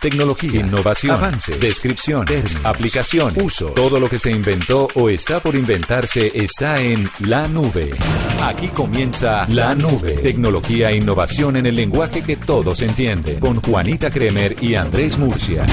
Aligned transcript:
Tecnología, 0.00 0.60
innovación, 0.60 1.16
avances, 1.16 1.58
descripción, 1.58 2.26
términos, 2.26 2.64
aplicación, 2.64 3.32
uso. 3.40 3.68
Todo 3.70 3.98
lo 3.98 4.08
que 4.08 4.18
se 4.18 4.30
inventó 4.30 4.88
o 4.94 5.08
está 5.08 5.40
por 5.40 5.56
inventarse 5.56 6.30
está 6.34 6.80
en 6.82 7.10
la 7.20 7.48
nube. 7.48 7.94
Aquí 8.42 8.68
comienza 8.68 9.46
la 9.48 9.74
nube. 9.74 10.18
Tecnología 10.18 10.90
e 10.90 10.96
innovación 10.96 11.56
en 11.56 11.66
el 11.66 11.76
lenguaje 11.76 12.22
que 12.22 12.36
todos 12.36 12.82
entienden. 12.82 13.40
Con 13.40 13.62
Juanita 13.62 14.10
Kremer 14.10 14.56
y 14.62 14.74
Andrés 14.74 15.16
Murcia. 15.18 15.64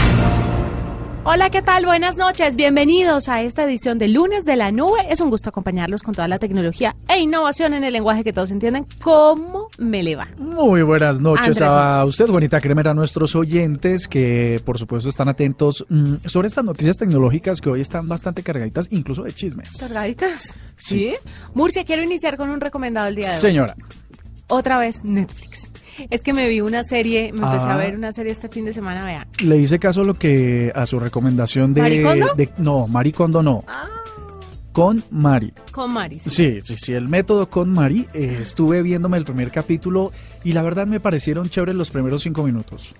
Hola, 1.25 1.49
¿qué 1.49 1.61
tal? 1.61 1.85
Buenas 1.85 2.17
noches. 2.17 2.55
Bienvenidos 2.55 3.29
a 3.29 3.41
esta 3.41 3.63
edición 3.63 3.97
de 3.97 4.07
lunes 4.09 4.45
de 4.45 4.55
la 4.55 4.71
nube. 4.71 5.05
Es 5.09 5.21
un 5.21 5.29
gusto 5.29 5.49
acompañarlos 5.49 6.01
con 6.01 6.13
toda 6.15 6.27
la 6.27 6.39
tecnología 6.39 6.95
e 7.07 7.19
innovación 7.19 7.73
en 7.73 7.83
el 7.83 7.93
lenguaje 7.93 8.23
que 8.23 8.33
todos 8.33 8.51
entienden. 8.51 8.85
¿Cómo 9.01 9.62
me 9.83 10.01
le 10.03 10.15
va? 10.15 10.27
Muy 10.37 10.81
buenas 10.81 11.21
noches 11.21 11.61
Andrés 11.61 11.73
a 11.83 12.05
usted, 12.05 12.27
Juanita 12.27 12.59
Kremer, 12.61 12.87
a 12.87 12.93
nuestros 12.93 13.35
oyentes 13.35 14.07
que 14.07 14.61
por 14.65 14.77
supuesto 14.79 15.09
están 15.09 15.29
atentos 15.29 15.85
mm, 15.89 16.15
sobre 16.25 16.47
estas 16.47 16.63
noticias 16.65 16.97
tecnológicas 16.97 17.61
que 17.61 17.69
hoy 17.69 17.81
están 17.81 18.07
bastante 18.07 18.43
cargaditas, 18.43 18.87
incluso 18.91 19.23
de 19.23 19.33
chismes. 19.33 19.77
¿Cargaditas? 19.79 20.57
¿Sí? 20.75 21.13
Murcia, 21.53 21.83
quiero 21.85 22.03
iniciar 22.03 22.37
con 22.37 22.49
un 22.49 22.59
recomendado 22.61 23.07
el 23.07 23.15
día 23.15 23.27
de 23.27 23.33
hoy. 23.35 23.41
Señora, 23.41 23.75
Otra 24.47 24.77
vez 24.77 25.03
Netflix. 25.03 25.71
Es 26.09 26.21
que 26.21 26.33
me 26.33 26.49
vi 26.49 26.59
una 26.59 26.83
serie, 26.83 27.31
me 27.33 27.45
empecé 27.45 27.67
Ah. 27.69 27.75
a 27.75 27.77
ver 27.77 27.95
una 27.95 28.11
serie 28.11 28.31
este 28.31 28.49
fin 28.49 28.65
de 28.65 28.73
semana, 28.73 29.05
vea. 29.05 29.27
le 29.43 29.57
hice 29.57 29.77
caso 29.79 30.01
a 30.01 30.03
lo 30.03 30.15
que 30.15 30.71
a 30.75 30.85
su 30.85 30.99
recomendación 30.99 31.73
de, 31.73 31.81
¿Maricondo? 31.81 32.33
de- 32.35 32.49
no, 32.57 32.87
Maricondo 32.87 33.41
no. 33.43 33.63
Con 34.73 35.03
Mari. 35.11 35.53
Con 35.71 35.93
Maris. 35.93 36.23
Sí, 36.25 36.59
sí, 36.63 36.75
sí, 36.77 36.93
el 36.93 37.07
método 37.07 37.49
con 37.49 37.69
Mari. 37.71 38.07
eh, 38.13 38.39
estuve 38.41 38.81
viéndome 38.81 39.17
el 39.17 39.23
primer 39.23 39.51
capítulo 39.51 40.11
y 40.43 40.51
la 40.53 40.61
verdad 40.63 40.85
me 40.87 40.99
parecieron 40.99 41.47
chéveres 41.49 41.75
los 41.75 41.89
primeros 41.91 42.23
cinco 42.23 42.43
minutos. 42.43 42.93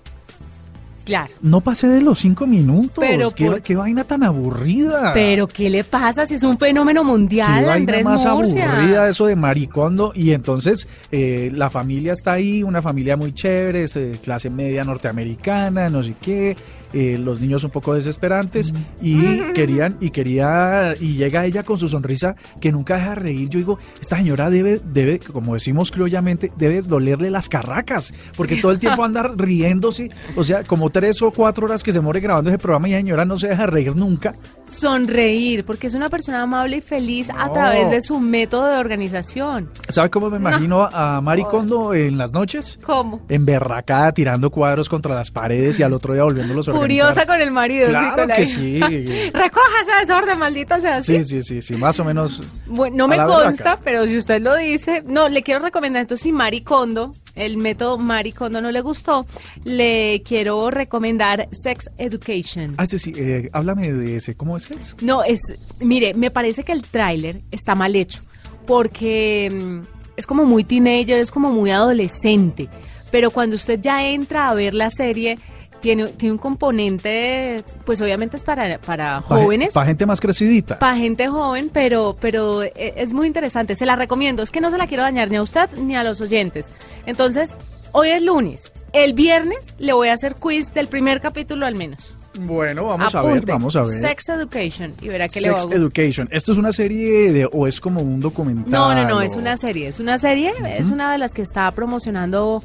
Claro. 1.06 1.34
No 1.42 1.60
pasé 1.60 1.90
de 1.90 2.00
los 2.00 2.20
cinco 2.20 2.48
minutos. 2.48 3.04
Pero 3.06 3.32
¿Qué, 3.32 3.48
por- 3.48 3.62
qué 3.62 3.76
vaina 3.76 4.06
tan 4.06 4.24
aburrida. 4.24 5.12
Pero 5.14 5.48
¿qué 5.50 5.70
le 5.70 5.84
pasa 5.84 6.26
si 6.26 6.36
es 6.36 6.44
un 6.44 6.58
fenómeno 6.58 7.02
Qué 7.02 7.08
mundial, 7.08 7.52
vaina 7.66 7.74
Andrés 7.74 8.06
más 8.06 8.26
Murcia? 8.26 8.72
aburrida 8.72 9.10
eso 9.10 9.26
de 9.26 9.36
maricondo 9.36 10.14
y 10.16 10.32
entonces 10.32 10.88
eh, 11.12 11.52
la 11.54 11.70
familia 11.70 12.14
está 12.14 12.32
ahí, 12.34 12.64
una 12.64 12.82
familia 12.82 13.18
muy 13.18 13.34
chévere, 13.34 13.84
es 13.84 13.96
de 13.96 14.18
clase 14.24 14.50
media 14.50 14.86
norteamericana, 14.86 15.90
no 15.90 16.02
sé 16.04 16.16
qué, 16.22 16.56
eh, 16.94 17.18
los 17.18 17.42
niños 17.42 17.64
un 17.64 17.72
poco 17.72 17.94
desesperantes 17.94 18.74
y 19.02 19.40
querían 19.54 19.98
y 20.00 20.12
quería 20.12 20.96
y 21.00 21.16
llega 21.16 21.46
ella 21.46 21.64
con 21.64 21.78
su 21.78 21.88
sonrisa 21.88 22.36
que 22.62 22.72
nunca 22.72 22.96
deja 22.96 23.10
de 23.10 23.16
reír. 23.16 23.50
Yo 23.50 23.60
digo, 23.60 23.80
esta 24.00 24.18
señora 24.18 24.50
debe 24.50 24.80
debe 24.80 25.20
como 25.20 25.54
decimos 25.54 25.92
criollamente, 25.92 26.52
debe 26.56 26.82
dolerle 26.82 27.32
las 27.32 27.50
carracas 27.50 28.14
porque 28.38 28.58
todo 28.58 28.72
el 28.72 28.80
tiempo 28.80 29.04
anda 29.04 29.24
riéndose, 29.36 30.10
o 30.36 30.44
sea, 30.44 30.64
como 30.64 30.90
tres 30.90 31.22
o 31.22 31.32
cuatro 31.32 31.66
horas 31.66 31.84
que 31.84 31.92
se 31.92 32.00
muere 32.00 32.20
grabando 32.20 32.50
ese 32.50 32.60
programa 32.60 32.88
y 32.90 32.92
la 32.92 32.98
señora 32.98 33.26
no 33.26 33.38
se 33.38 33.48
deja 33.48 33.66
reír 33.66 33.96
nunca. 33.96 34.36
Sonreír, 34.66 35.66
porque 35.66 35.88
es 35.88 35.94
una 35.94 36.10
persona 36.10 36.44
amable 36.44 36.78
y 36.78 36.82
feliz 36.82 37.30
a 37.38 37.52
través 37.52 37.90
de 37.90 38.02
su 38.02 38.20
método 38.20 38.68
de 38.68 38.78
organización. 38.78 39.70
¿Sabe 39.90 40.10
cómo 40.10 40.30
me 40.30 40.38
imagino 40.38 40.84
a 40.84 41.22
Maricondo 41.22 41.94
en 41.94 42.18
las 42.18 42.34
noches? 42.34 42.80
¿Cómo? 42.86 43.22
Emberracada, 43.30 44.12
tirando 44.12 44.50
cuadros 44.50 44.90
contra 44.90 45.16
las 45.16 45.32
paredes 45.32 45.80
y 45.80 45.84
al 45.84 45.94
otro 45.94 46.14
día 46.14 46.24
volviéndolos 46.24 46.70
a. 46.70 46.83
Furiosa 46.84 47.26
con 47.26 47.42
el 47.42 47.52
marido, 47.52 47.86
sí, 47.86 47.92
Claro 47.92 48.16
con 48.16 48.28
la 48.28 48.36
que 48.36 48.42
hija. 48.44 48.56
sí. 48.56 48.80
Recoja 49.34 49.82
ese 49.82 50.00
desorden, 50.02 50.40
maldito 50.40 50.80
sea. 50.80 51.02
Sí, 51.02 51.24
sí, 51.24 51.42
sí, 51.42 51.62
sí, 51.62 51.76
más 51.76 52.00
o 52.00 52.06
menos. 52.06 52.44
Bueno, 52.68 52.96
no 52.98 53.08
me 53.08 53.18
consta, 53.24 53.80
pero 53.84 54.06
si 54.08 54.18
usted 54.18 54.42
lo 54.42 54.56
dice, 54.56 55.04
no, 55.06 55.30
le 55.30 55.44
quiero 55.44 55.62
recomendar, 55.62 56.02
entonces 56.02 56.24
si 56.24 56.32
Maricondo, 56.32 57.14
el 57.36 57.58
método 57.58 57.98
Maricondo 57.98 58.62
no 58.62 58.72
le 58.72 58.82
gustó, 58.82 59.26
le 59.64 60.22
quiero 60.26 60.70
recomendar 60.70 61.48
Sex 61.52 61.90
Education. 61.98 62.76
Ah, 62.78 62.86
sí, 62.86 63.00
sí, 63.00 63.14
eh, 63.16 63.50
háblame 63.54 63.92
de 63.92 64.18
ese, 64.18 64.36
¿cómo 64.36 64.56
es 64.58 64.68
que 64.68 64.76
es? 64.76 64.96
No, 65.02 65.24
es, 65.24 65.42
mire, 65.80 66.14
me 66.14 66.32
parece 66.32 66.64
que 66.64 66.72
el 66.72 66.84
tráiler 66.84 67.42
está 67.52 67.76
mal 67.76 67.96
hecho, 67.96 68.22
porque 68.68 69.50
mm, 69.52 69.80
es 70.18 70.28
como 70.28 70.46
muy 70.46 70.64
teenager, 70.64 71.18
es 71.20 71.32
como 71.32 71.50
muy 71.52 71.72
adolescente, 71.72 72.70
pero 73.12 73.32
cuando 73.32 73.56
usted 73.56 73.80
ya 73.82 74.04
entra 74.08 74.50
a 74.50 74.54
ver 74.54 74.74
la 74.74 74.90
serie, 74.90 75.38
tiene, 75.84 76.08
tiene 76.08 76.32
un 76.34 76.38
componente, 76.40 77.64
pues 77.86 78.02
obviamente 78.02 78.38
es 78.38 78.44
para, 78.44 78.80
para 78.80 79.22
jóvenes. 79.22 79.74
pa' 79.74 79.86
gente 79.86 80.06
más 80.06 80.20
crecidita. 80.20 80.80
Para 80.80 80.96
gente 80.96 81.28
joven, 81.28 81.70
pero, 81.72 82.18
pero 82.20 82.64
e- 82.64 82.72
es 82.96 83.14
muy 83.14 83.28
interesante. 83.28 83.76
Se 83.76 83.86
la 83.86 83.96
recomiendo. 83.96 84.42
Es 84.42 84.50
que 84.50 84.62
no 84.62 84.72
se 84.72 84.78
la 84.80 84.88
quiero 84.88 85.04
dañar 85.04 85.30
ni 85.30 85.36
a 85.36 85.42
usted 85.44 85.70
ni 85.78 85.96
a 85.96 86.04
los 86.04 86.22
oyentes. 86.22 86.72
Entonces, 87.06 87.56
hoy 87.92 88.10
es 88.10 88.24
lunes. 88.24 88.72
El 88.94 89.14
viernes 89.14 89.74
le 89.78 89.94
voy 89.94 90.08
a 90.08 90.14
hacer 90.14 90.36
quiz 90.36 90.74
del 90.74 90.88
primer 90.88 91.20
capítulo 91.22 91.66
al 91.66 91.76
menos. 91.76 92.16
Bueno, 92.36 92.86
vamos 92.86 93.14
a 93.14 93.22
ver, 93.22 93.46
vamos 93.46 93.76
a 93.76 93.82
ver. 93.82 93.90
Sex 93.90 94.30
Education. 94.30 94.92
Y 95.02 95.08
verá 95.10 95.28
que 95.28 95.40
le 95.40 95.50
va 95.52 95.56
a 95.56 95.60
Sex 95.60 95.66
gustar. 95.70 95.82
Education. 95.82 96.30
¿Esto 96.32 96.52
es 96.54 96.58
una 96.58 96.72
serie 96.72 97.32
de, 97.32 97.48
o 97.52 97.68
es 97.68 97.80
como 97.80 98.02
un 98.02 98.20
documental? 98.22 98.72
No, 98.72 98.96
no, 98.96 99.08
no, 99.08 99.18
o- 99.18 99.22
es 99.22 99.36
una 99.36 99.56
serie. 99.58 99.88
Es 99.90 100.00
una 100.00 100.18
serie, 100.18 100.52
es 100.78 100.88
una 100.88 101.12
de 101.12 101.20
las 101.20 101.34
que 101.36 101.44
está 101.44 101.70
promocionando 101.76 102.64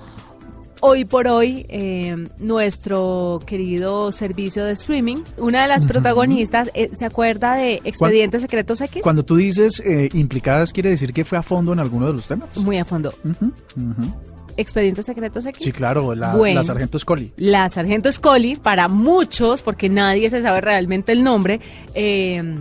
hoy 0.81 1.05
por 1.05 1.27
hoy 1.29 1.67
eh, 1.69 2.29
nuestro 2.39 3.41
querido 3.47 4.13
servicio 4.13 4.65
de 4.65 4.73
streaming. 4.73 5.19
Una 5.37 5.63
de 5.63 5.69
las 5.69 5.85
protagonistas, 5.85 6.71
eh, 6.75 6.91
¿se 6.93 7.05
acuerda 7.05 7.55
de 7.55 7.81
Expedientes 7.85 8.43
Secretos 8.43 8.81
X? 8.81 9.03
Cuando 9.03 9.25
tú 9.25 9.37
dices 9.37 9.81
eh, 9.81 10.09
implicadas, 10.13 10.73
¿quiere 10.73 10.91
decir 10.91 11.13
que 11.13 11.25
fue 11.25 11.39
a 11.39 11.43
fondo 11.43 11.73
en 11.73 11.81
alguno 11.81 12.07
de 12.07 12.13
los 12.13 12.27
temas? 12.27 12.57
Muy 12.59 12.79
a 12.79 12.85
fondo. 12.85 13.13
Expedientes 14.57 15.07
Secretos 15.07 15.47
X. 15.47 15.63
Sí, 15.63 15.73
claro, 15.73 16.15
la, 16.15 16.35
Bueno. 16.35 16.57
la 16.57 16.63
Sargento 16.63 16.99
Scully. 16.99 17.33
La 17.37 17.69
Sargento 17.69 18.11
Scully, 18.11 18.57
para 18.57 18.89
muchos, 18.89 19.63
porque 19.63 19.89
nadie 19.89 20.29
se 20.31 20.43
sabe 20.43 20.61
realmente 20.61 21.13
el 21.13 21.23
nombre, 21.23 21.61
eh, 21.95 22.57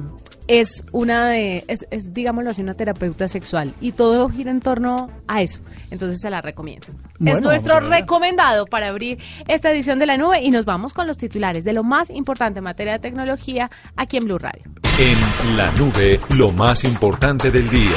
es 0.48 0.84
una 0.92 1.28
de, 1.30 1.64
es, 1.68 1.88
es, 1.92 2.14
digámoslo 2.14 2.50
así, 2.50 2.62
una 2.62 2.74
terapeuta 2.74 3.28
sexual. 3.28 3.74
Y 3.82 3.92
todo 3.92 4.30
gira 4.30 4.52
en 4.52 4.62
torno 4.62 5.10
a 5.28 5.42
eso. 5.42 5.62
Entonces 5.92 6.20
se 6.20 6.30
la 6.30 6.42
recomiendo. 6.42 6.88
Bueno, 7.20 7.38
es 7.38 7.44
nuestro 7.44 7.80
recomendado 7.80 8.66
para 8.66 8.88
abrir 8.90 9.20
esta 9.48 9.72
edición 9.72 10.00
de 10.00 10.06
la 10.06 10.18
nube 10.18 10.42
y 10.42 10.52
nos 10.52 10.66
vamos 10.66 10.94
con 10.94 11.08
los 11.08 11.18
titulares 11.18 11.64
de 11.64 11.74
lo 11.74 11.84
más 11.84 12.10
importante 12.10 12.60
en 12.60 12.64
materia 12.64 12.94
de 12.94 13.00
tecnología 13.00 13.70
aquí 13.96 14.18
en 14.18 14.26
Blue 14.26 14.38
Radio. 14.38 14.64
En 15.00 15.58
la 15.58 15.72
nube, 15.74 16.20
lo 16.36 16.52
más 16.52 16.84
importante 16.84 17.52
del 17.52 17.70
día. 17.70 17.96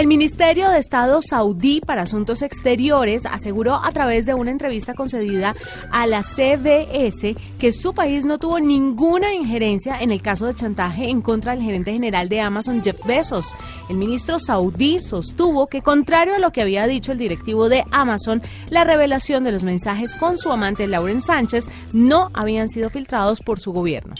El 0.00 0.06
Ministerio 0.06 0.70
de 0.70 0.78
Estado 0.78 1.20
saudí 1.20 1.82
para 1.82 2.02
Asuntos 2.02 2.40
Exteriores 2.40 3.26
aseguró 3.26 3.74
a 3.74 3.92
través 3.92 4.24
de 4.24 4.32
una 4.32 4.50
entrevista 4.50 4.94
concedida 4.94 5.54
a 5.90 6.06
la 6.06 6.22
CBS 6.22 7.36
que 7.58 7.70
su 7.70 7.92
país 7.92 8.24
no 8.24 8.38
tuvo 8.38 8.60
ninguna 8.60 9.34
injerencia 9.34 9.98
en 10.00 10.10
el 10.10 10.22
caso 10.22 10.46
de 10.46 10.54
chantaje 10.54 11.10
en 11.10 11.20
contra 11.20 11.54
del 11.54 11.62
gerente 11.62 11.92
general 11.92 12.30
de 12.30 12.40
Amazon, 12.40 12.82
Jeff 12.82 13.04
Bezos. 13.04 13.54
El 13.90 13.98
ministro 13.98 14.38
saudí 14.38 15.00
sostuvo 15.00 15.66
que, 15.66 15.82
contrario 15.82 16.34
a 16.34 16.38
lo 16.38 16.50
que 16.50 16.62
había 16.62 16.86
dicho 16.86 17.12
el 17.12 17.18
directivo 17.18 17.68
de 17.68 17.84
Amazon, 17.90 18.40
la 18.70 18.84
revelación 18.84 19.44
de 19.44 19.52
los 19.52 19.64
mensajes 19.64 20.14
con 20.14 20.38
su 20.38 20.50
amante 20.50 20.86
Lauren 20.86 21.20
Sánchez 21.20 21.68
no 21.92 22.30
habían 22.32 22.70
sido 22.70 22.88
filtrados 22.88 23.40
por 23.42 23.60
su 23.60 23.70
gobierno. 23.70 24.14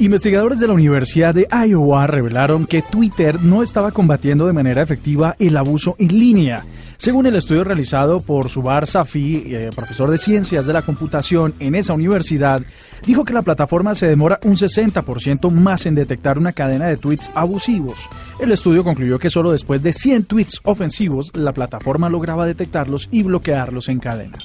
Investigadores 0.00 0.60
de 0.60 0.68
la 0.68 0.74
Universidad 0.74 1.34
de 1.34 1.48
Iowa 1.50 2.06
revelaron 2.06 2.66
que 2.66 2.82
Twitter 2.82 3.42
no 3.42 3.64
estaba 3.64 3.90
combatiendo 3.90 4.46
de 4.46 4.52
manera 4.52 4.80
efectiva 4.80 5.34
el 5.40 5.56
abuso 5.56 5.96
en 5.98 6.16
línea. 6.16 6.64
Según 6.98 7.26
el 7.26 7.34
estudio 7.34 7.64
realizado 7.64 8.20
por 8.20 8.48
Subar 8.48 8.86
Safi, 8.86 9.42
eh, 9.46 9.70
profesor 9.74 10.08
de 10.08 10.18
ciencias 10.18 10.66
de 10.66 10.72
la 10.72 10.82
computación 10.82 11.52
en 11.58 11.74
esa 11.74 11.94
universidad, 11.94 12.62
dijo 13.04 13.24
que 13.24 13.32
la 13.32 13.42
plataforma 13.42 13.92
se 13.96 14.06
demora 14.06 14.38
un 14.44 14.54
60% 14.56 15.50
más 15.50 15.84
en 15.84 15.96
detectar 15.96 16.38
una 16.38 16.52
cadena 16.52 16.86
de 16.86 16.96
tweets 16.96 17.32
abusivos. 17.34 18.08
El 18.38 18.52
estudio 18.52 18.84
concluyó 18.84 19.18
que 19.18 19.30
solo 19.30 19.50
después 19.50 19.82
de 19.82 19.92
100 19.92 20.26
tweets 20.26 20.60
ofensivos, 20.62 21.32
la 21.34 21.52
plataforma 21.52 22.08
lograba 22.08 22.46
detectarlos 22.46 23.08
y 23.10 23.24
bloquearlos 23.24 23.88
en 23.88 23.98
cadena. 23.98 24.38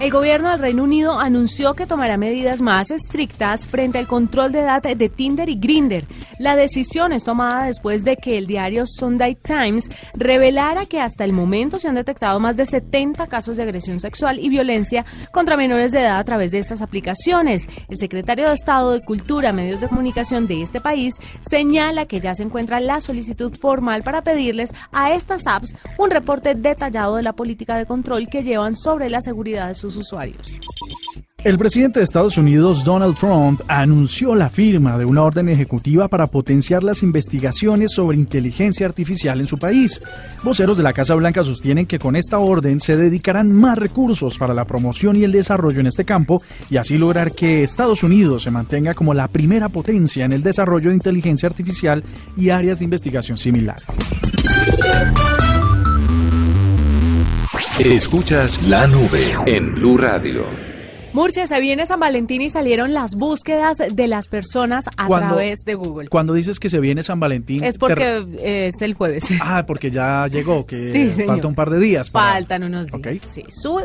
El 0.00 0.10
gobierno 0.10 0.48
del 0.48 0.60
Reino 0.60 0.84
Unido 0.84 1.20
anunció 1.20 1.74
que 1.74 1.84
tomará 1.84 2.16
medidas 2.16 2.62
más 2.62 2.90
estrictas 2.90 3.66
frente 3.66 3.98
al 3.98 4.06
control 4.06 4.50
de 4.50 4.60
edad 4.60 4.82
de 4.82 5.08
Tinder 5.10 5.50
y 5.50 5.56
Grinder. 5.56 6.06
La 6.38 6.56
decisión 6.56 7.12
es 7.12 7.24
tomada 7.24 7.66
después 7.66 8.02
de 8.02 8.16
que 8.16 8.38
el 8.38 8.46
diario 8.46 8.86
Sunday 8.86 9.34
Times 9.34 9.90
revelara 10.14 10.86
que 10.86 11.02
hasta 11.02 11.24
el 11.24 11.34
momento 11.34 11.78
se 11.78 11.86
han 11.86 11.96
detectado 11.96 12.40
más 12.40 12.56
de 12.56 12.64
70 12.64 13.26
casos 13.26 13.58
de 13.58 13.64
agresión 13.64 14.00
sexual 14.00 14.38
y 14.38 14.48
violencia 14.48 15.04
contra 15.32 15.58
menores 15.58 15.92
de 15.92 16.00
edad 16.00 16.18
a 16.18 16.24
través 16.24 16.50
de 16.50 16.60
estas 16.60 16.80
aplicaciones. 16.80 17.68
El 17.90 17.98
secretario 17.98 18.48
de 18.48 18.54
Estado 18.54 18.92
de 18.92 19.02
Cultura, 19.02 19.52
Medios 19.52 19.82
de 19.82 19.88
Comunicación 19.88 20.46
de 20.46 20.62
este 20.62 20.80
país 20.80 21.16
señala 21.42 22.06
que 22.06 22.20
ya 22.20 22.34
se 22.34 22.42
encuentra 22.42 22.80
la 22.80 23.02
solicitud 23.02 23.54
formal 23.54 24.02
para 24.02 24.22
pedirles 24.22 24.72
a 24.92 25.12
estas 25.12 25.46
apps 25.46 25.76
un 25.98 26.10
reporte 26.10 26.54
detallado 26.54 27.16
de 27.16 27.22
la 27.22 27.34
política 27.34 27.76
de 27.76 27.84
control 27.84 28.28
que 28.30 28.42
llevan 28.42 28.74
sobre 28.74 29.10
la 29.10 29.20
seguridad 29.20 29.68
de 29.68 29.74
sus 29.74 29.89
usuarios. 29.96 30.60
El 31.42 31.56
presidente 31.56 32.00
de 32.00 32.04
Estados 32.04 32.36
Unidos, 32.36 32.84
Donald 32.84 33.16
Trump, 33.16 33.62
anunció 33.66 34.34
la 34.34 34.50
firma 34.50 34.98
de 34.98 35.06
una 35.06 35.22
orden 35.22 35.48
ejecutiva 35.48 36.06
para 36.06 36.26
potenciar 36.26 36.84
las 36.84 37.02
investigaciones 37.02 37.92
sobre 37.92 38.18
inteligencia 38.18 38.86
artificial 38.86 39.40
en 39.40 39.46
su 39.46 39.58
país. 39.58 40.02
Voceros 40.42 40.76
de 40.76 40.82
la 40.82 40.92
Casa 40.92 41.14
Blanca 41.14 41.42
sostienen 41.42 41.86
que 41.86 41.98
con 41.98 42.14
esta 42.14 42.38
orden 42.38 42.78
se 42.78 42.98
dedicarán 42.98 43.52
más 43.52 43.78
recursos 43.78 44.36
para 44.36 44.52
la 44.52 44.66
promoción 44.66 45.16
y 45.16 45.24
el 45.24 45.32
desarrollo 45.32 45.80
en 45.80 45.86
este 45.86 46.04
campo 46.04 46.42
y 46.68 46.76
así 46.76 46.98
lograr 46.98 47.32
que 47.32 47.62
Estados 47.62 48.02
Unidos 48.02 48.42
se 48.42 48.50
mantenga 48.50 48.92
como 48.92 49.14
la 49.14 49.26
primera 49.28 49.70
potencia 49.70 50.26
en 50.26 50.34
el 50.34 50.42
desarrollo 50.42 50.90
de 50.90 50.96
inteligencia 50.96 51.48
artificial 51.48 52.04
y 52.36 52.50
áreas 52.50 52.80
de 52.80 52.84
investigación 52.84 53.38
similares. 53.38 53.86
Escuchas 57.84 58.62
la 58.68 58.86
nube 58.86 59.34
en 59.46 59.74
Blue 59.74 59.96
Radio. 59.96 60.44
Murcia, 61.14 61.46
se 61.46 61.58
viene 61.60 61.86
San 61.86 61.98
Valentín 61.98 62.42
y 62.42 62.50
salieron 62.50 62.92
las 62.92 63.14
búsquedas 63.14 63.78
de 63.78 64.06
las 64.06 64.28
personas 64.28 64.84
a 64.98 65.08
través 65.08 65.64
de 65.64 65.76
Google. 65.76 66.08
Cuando 66.10 66.34
dices 66.34 66.60
que 66.60 66.68
se 66.68 66.78
viene 66.78 67.02
San 67.02 67.18
Valentín... 67.20 67.64
Es 67.64 67.78
porque 67.78 68.26
es 68.42 68.82
el 68.82 68.92
jueves. 68.92 69.32
Ah, 69.40 69.64
porque 69.66 69.90
ya 69.90 70.26
llegó, 70.26 70.66
que 70.66 71.10
falta 71.26 71.48
un 71.48 71.54
par 71.54 71.70
de 71.70 71.78
días. 71.78 72.10
Faltan 72.10 72.64
unos 72.64 72.88
días. 72.88 73.22
Sí, 73.22 73.44
su 73.48 73.80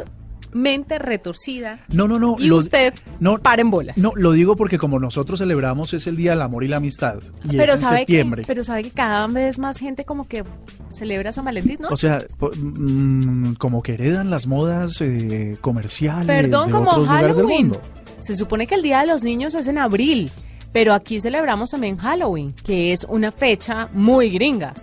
mente 0.56 0.98
retorcida. 1.00 1.82
No, 1.90 2.08
no, 2.08 2.18
no. 2.18 2.38
Y 2.40 2.50
usted 2.50 2.94
no, 3.20 3.38
para 3.38 3.62
en 3.62 3.70
bolas. 3.70 3.98
No, 3.98 4.14
lo 4.16 4.32
digo 4.32 4.56
porque 4.56 4.78
como 4.78 5.00
nosotros 5.00 5.40
celebramos 5.40 5.94
es 5.94 6.08
el 6.08 6.16
Día 6.16 6.32
del 6.32 6.42
Amor 6.42 6.64
y 6.64 6.70
la 6.70 6.78
Amistad. 6.78 7.18
Y 7.44 7.58
pero 7.58 7.74
es 7.74 7.84
en 7.84 7.90
septiembre. 7.90 8.44
pero 8.48 8.64
sabe 8.64 8.84
que 8.84 8.92
cada 8.92 9.28
vez 9.28 9.60
más 9.60 9.78
gente 9.78 10.06
como 10.06 10.28
que 10.28 10.44
celebra 10.90 11.32
San 11.34 11.46
Valentín, 11.46 11.78
¿no? 11.82 11.90
O 11.90 11.98
sea, 11.98 12.26
mm, 12.40 13.54
como 13.56 13.84
que 13.84 13.94
heredan 13.96 14.30
las 14.30 14.48
modas 14.48 15.02
eh, 15.02 15.58
comerciales. 15.60 16.26
Perdón, 16.26 16.68
de 16.68 16.72
como 16.72 16.90
otros 16.90 17.08
Halloween. 17.08 17.36
Del 17.36 17.46
mundo. 17.46 17.82
Se 18.22 18.36
supone 18.36 18.66
que 18.66 18.76
el 18.76 18.82
Día 18.82 19.02
de 19.02 19.08
los 19.08 19.24
Niños 19.24 19.54
es 19.56 19.68
en 19.68 19.78
abril. 19.78 20.32
Pero 20.76 20.94
aquí 20.94 21.22
celebramos 21.22 21.72
también 21.72 21.96
Halloween, 21.96 22.52
que 22.52 22.92
es 22.92 23.06
una 23.08 23.32
fecha 23.32 23.88
muy 23.94 24.30
gringa, 24.30 24.74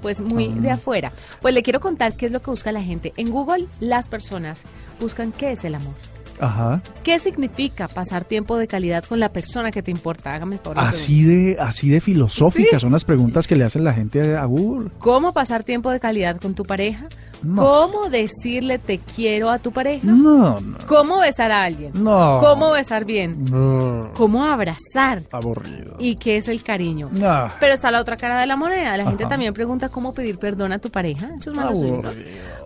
pues 0.00 0.20
muy 0.20 0.50
de 0.50 0.70
afuera. 0.70 1.10
Pues 1.42 1.52
le 1.52 1.64
quiero 1.64 1.80
contar 1.80 2.14
qué 2.14 2.26
es 2.26 2.32
lo 2.32 2.40
que 2.40 2.48
busca 2.48 2.70
la 2.70 2.80
gente. 2.80 3.12
En 3.16 3.30
Google 3.30 3.66
las 3.80 4.06
personas 4.06 4.66
buscan 5.00 5.32
qué 5.32 5.50
es 5.50 5.64
el 5.64 5.74
amor. 5.74 5.94
Ajá. 6.38 6.80
¿Qué 7.02 7.18
significa 7.18 7.88
pasar 7.88 8.24
tiempo 8.24 8.56
de 8.56 8.68
calidad 8.68 9.02
con 9.02 9.18
la 9.18 9.30
persona 9.30 9.72
que 9.72 9.82
te 9.82 9.90
importa? 9.90 10.32
Hágame 10.32 10.58
por 10.58 10.78
Así 10.78 11.24
de, 11.24 11.56
así 11.58 11.88
de 11.88 12.00
filosóficas 12.00 12.80
son 12.80 12.92
las 12.92 13.04
preguntas 13.04 13.48
que 13.48 13.56
le 13.56 13.64
hacen 13.64 13.82
la 13.82 13.92
gente 13.92 14.36
a 14.36 14.44
Google. 14.44 14.90
¿Cómo 15.00 15.32
pasar 15.32 15.64
tiempo 15.64 15.90
de 15.90 15.98
calidad 15.98 16.36
con 16.40 16.54
tu 16.54 16.64
pareja? 16.64 17.08
¿Cómo 17.42 18.08
decirle 18.08 18.78
te 18.78 18.98
quiero 18.98 19.50
a 19.50 19.58
tu 19.58 19.72
pareja? 19.72 20.06
No, 20.06 20.60
no. 20.60 20.78
¿Cómo 20.86 21.18
besar 21.18 21.50
a 21.52 21.64
alguien? 21.64 21.92
No. 21.94 22.38
¿Cómo 22.40 22.70
besar 22.72 23.04
bien? 23.04 23.44
No. 23.44 24.10
¿Cómo 24.14 24.44
abrazar? 24.44 25.22
Aburrido. 25.32 25.96
¿Y 25.98 26.16
qué 26.16 26.36
es 26.36 26.48
el 26.48 26.62
cariño? 26.62 27.08
No. 27.12 27.48
Pero 27.58 27.74
está 27.74 27.90
la 27.90 28.00
otra 28.00 28.16
cara 28.16 28.40
de 28.40 28.46
la 28.46 28.56
moneda. 28.56 28.96
La 28.96 29.04
gente 29.04 29.26
también 29.26 29.54
pregunta 29.54 29.88
cómo 29.88 30.14
pedir 30.14 30.38
perdón 30.38 30.72
a 30.72 30.78
tu 30.78 30.90
pareja. 30.90 31.30
Eso 31.38 31.52
es 31.52 31.78
suyo, 31.78 32.02
¿no? 32.02 32.10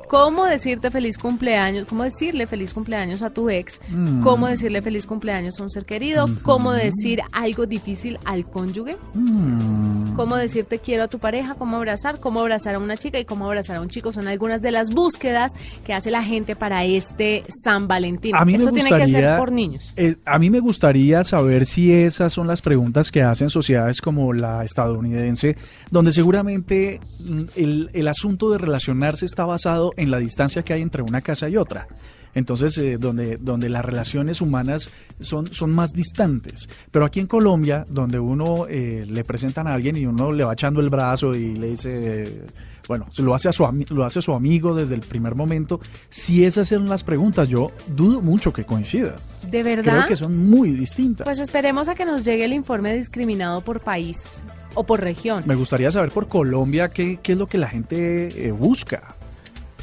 ¿Cómo 0.09 0.45
decirte 0.45 0.91
feliz 0.91 1.19
cumpleaños? 1.19 1.87
¿Cómo 1.87 2.05
decirle 2.05 2.47
feliz 2.47 2.73
cumpleaños 2.73 3.23
a 3.23 3.31
tu 3.31 3.49
ex? 3.51 3.81
Mm. 3.89 4.23
¿Cómo 4.23 4.47
decirle 4.47 4.83
feliz 4.83 5.07
cumpleaños 5.07 5.59
a 5.59 5.63
un 5.63 5.71
ser 5.71 5.85
querido? 5.85 6.27
¿Cómo 6.43 6.73
decir 6.73 7.23
algo 7.33 7.67
difícil 7.67 8.19
al 8.25 8.45
cónyuge? 8.49 8.97
Mm. 9.15 10.15
¿Cómo 10.15 10.37
decir 10.37 10.67
te 10.67 10.79
quiero 10.79 11.05
a 11.05 11.09
tu 11.09 11.19
pareja? 11.19 11.55
¿Cómo 11.55 11.77
abrazar? 11.77 12.21
¿Cómo 12.21 12.41
abrazar 12.41 12.75
a 12.75 12.79
una 12.79 12.97
chica? 12.97 13.19
¿Y 13.19 13.25
cómo 13.25 13.47
abrazar 13.47 13.77
a 13.77 13.81
un 13.81 13.89
chico? 13.89 14.13
Son 14.13 14.29
algunas 14.29 14.63
de 14.65 14.73
las 14.73 14.91
búsquedas 14.91 15.53
que 15.85 15.95
hace 15.95 16.11
la 16.11 16.25
gente 16.25 16.57
para 16.57 16.85
este 16.85 17.45
San 17.49 17.87
Valentín. 17.87 18.35
A 18.35 18.45
mí 18.45 18.55
Esto 18.55 18.73
me 18.73 18.81
tiene 18.81 18.99
que 18.99 19.07
ser 19.07 19.37
por 19.37 19.53
niños. 19.53 19.93
Eh, 19.97 20.17
a 20.25 20.41
mí 20.41 20.51
me 20.51 20.59
gustaría 20.59 21.23
saber 21.23 21.67
si 21.67 21.93
esas 21.93 22.33
son 22.33 22.49
las 22.49 22.63
preguntas 22.63 23.13
que 23.13 23.23
hacen 23.23 23.51
sociedades 23.51 24.01
como 24.01 24.33
la 24.33 24.65
estadounidense, 24.65 25.57
donde 25.91 26.11
seguramente 26.11 27.01
mm, 27.21 27.43
el, 27.55 27.91
el 27.93 28.09
asunto 28.09 28.51
de 28.51 28.59
relacionarse 28.59 29.27
está 29.27 29.45
basado 29.45 29.93
en 29.97 30.11
la 30.11 30.19
distancia 30.19 30.63
que 30.63 30.73
hay 30.73 30.83
entre 30.83 31.03
una 31.03 31.21
casa 31.21 31.49
y 31.49 31.57
otra. 31.57 31.87
Entonces, 32.35 32.77
eh, 32.79 32.99
donde, 32.99 33.37
donde 33.37 33.69
las 33.69 33.85
relaciones 33.85 34.41
humanas 34.41 34.91
son, 35.21 35.53
son 35.53 35.73
más 35.73 35.93
distantes. 35.93 36.69
Pero 36.91 37.05
aquí 37.05 37.21
en 37.21 37.27
Colombia, 37.27 37.85
donde 37.89 38.19
uno 38.19 38.67
eh, 38.69 39.05
le 39.09 39.25
presentan 39.25 39.67
a 39.67 39.75
alguien 39.75 39.97
y 39.97 40.07
uno 40.07 40.33
le 40.33 40.45
va 40.45 40.53
echando 40.53 40.81
el 40.81 40.91
brazo 40.91 41.35
y 41.35 41.55
le 41.55 41.71
dice, 41.71 42.25
eh, 42.25 42.47
bueno, 42.89 43.07
se 43.13 43.23
lo 43.23 43.35
hace, 43.35 43.49
a 43.49 43.53
su 43.53 43.65
lo 43.91 44.05
hace 44.05 44.19
a 44.19 44.23
su 44.23 44.33
amigo 44.35 44.75
desde 44.75 44.95
el 44.95 45.01
primer 45.01 45.35
momento, 45.35 45.81
si 46.09 46.45
esas 46.45 46.69
son 46.69 46.89
las 46.89 47.05
preguntas, 47.05 47.49
yo 47.49 47.71
dudo 47.89 48.21
mucho 48.21 48.53
que 48.53 48.65
coincidan. 48.65 49.17
¿De 49.51 49.63
verdad? 49.63 49.93
Creo 49.93 50.07
que 50.07 50.17
son 50.17 50.49
muy 50.49 50.71
distintas. 50.71 51.25
Pues 51.25 51.39
esperemos 51.39 51.89
a 51.89 51.95
que 51.95 52.05
nos 52.05 52.25
llegue 52.25 52.45
el 52.45 52.53
informe 52.53 52.95
discriminado 52.95 53.63
por 53.63 53.81
país 53.81 54.43
o 54.75 54.85
por 54.85 55.01
región. 55.01 55.45
Me 55.47 55.55
gustaría 55.55 55.91
saber 55.91 56.11
por 56.11 56.29
Colombia 56.29 56.89
qué, 56.89 57.19
qué 57.23 57.33
es 57.33 57.39
lo 57.39 57.47
que 57.47 57.59
la 57.59 57.69
gente 57.69 58.47
eh, 58.47 58.53
busca. 58.53 59.17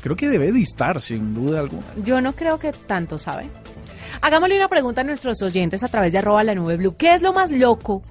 Creo 0.01 0.15
que 0.15 0.30
debe 0.30 0.51
distar, 0.51 1.00
sin 1.00 1.33
duda 1.33 1.59
alguna. 1.59 1.86
Yo 2.03 2.21
no 2.21 2.33
creo 2.33 2.59
que 2.59 2.71
tanto, 2.71 3.19
¿sabe? 3.19 3.50
Hagámosle 4.21 4.57
una 4.57 4.68
pregunta 4.68 5.01
a 5.01 5.03
nuestros 5.03 5.42
oyentes 5.42 5.83
a 5.83 5.88
través 5.88 6.12
de 6.12 6.18
arroba 6.18 6.44
la 6.44 6.56
nube 6.56 6.77
blue. 6.77 6.95
¿Qué 6.98 7.13
es 7.13 7.21
lo 7.21 7.33
más 7.33 7.51
loco 7.51 8.01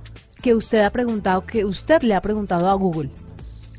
que 0.41 0.55
usted 0.55 0.81
ha 0.81 0.91
preguntado, 0.91 1.45
que 1.45 1.65
usted 1.65 2.03
le 2.03 2.15
ha 2.15 2.21
preguntado 2.21 2.69
a 2.69 2.75
Google? 2.75 3.11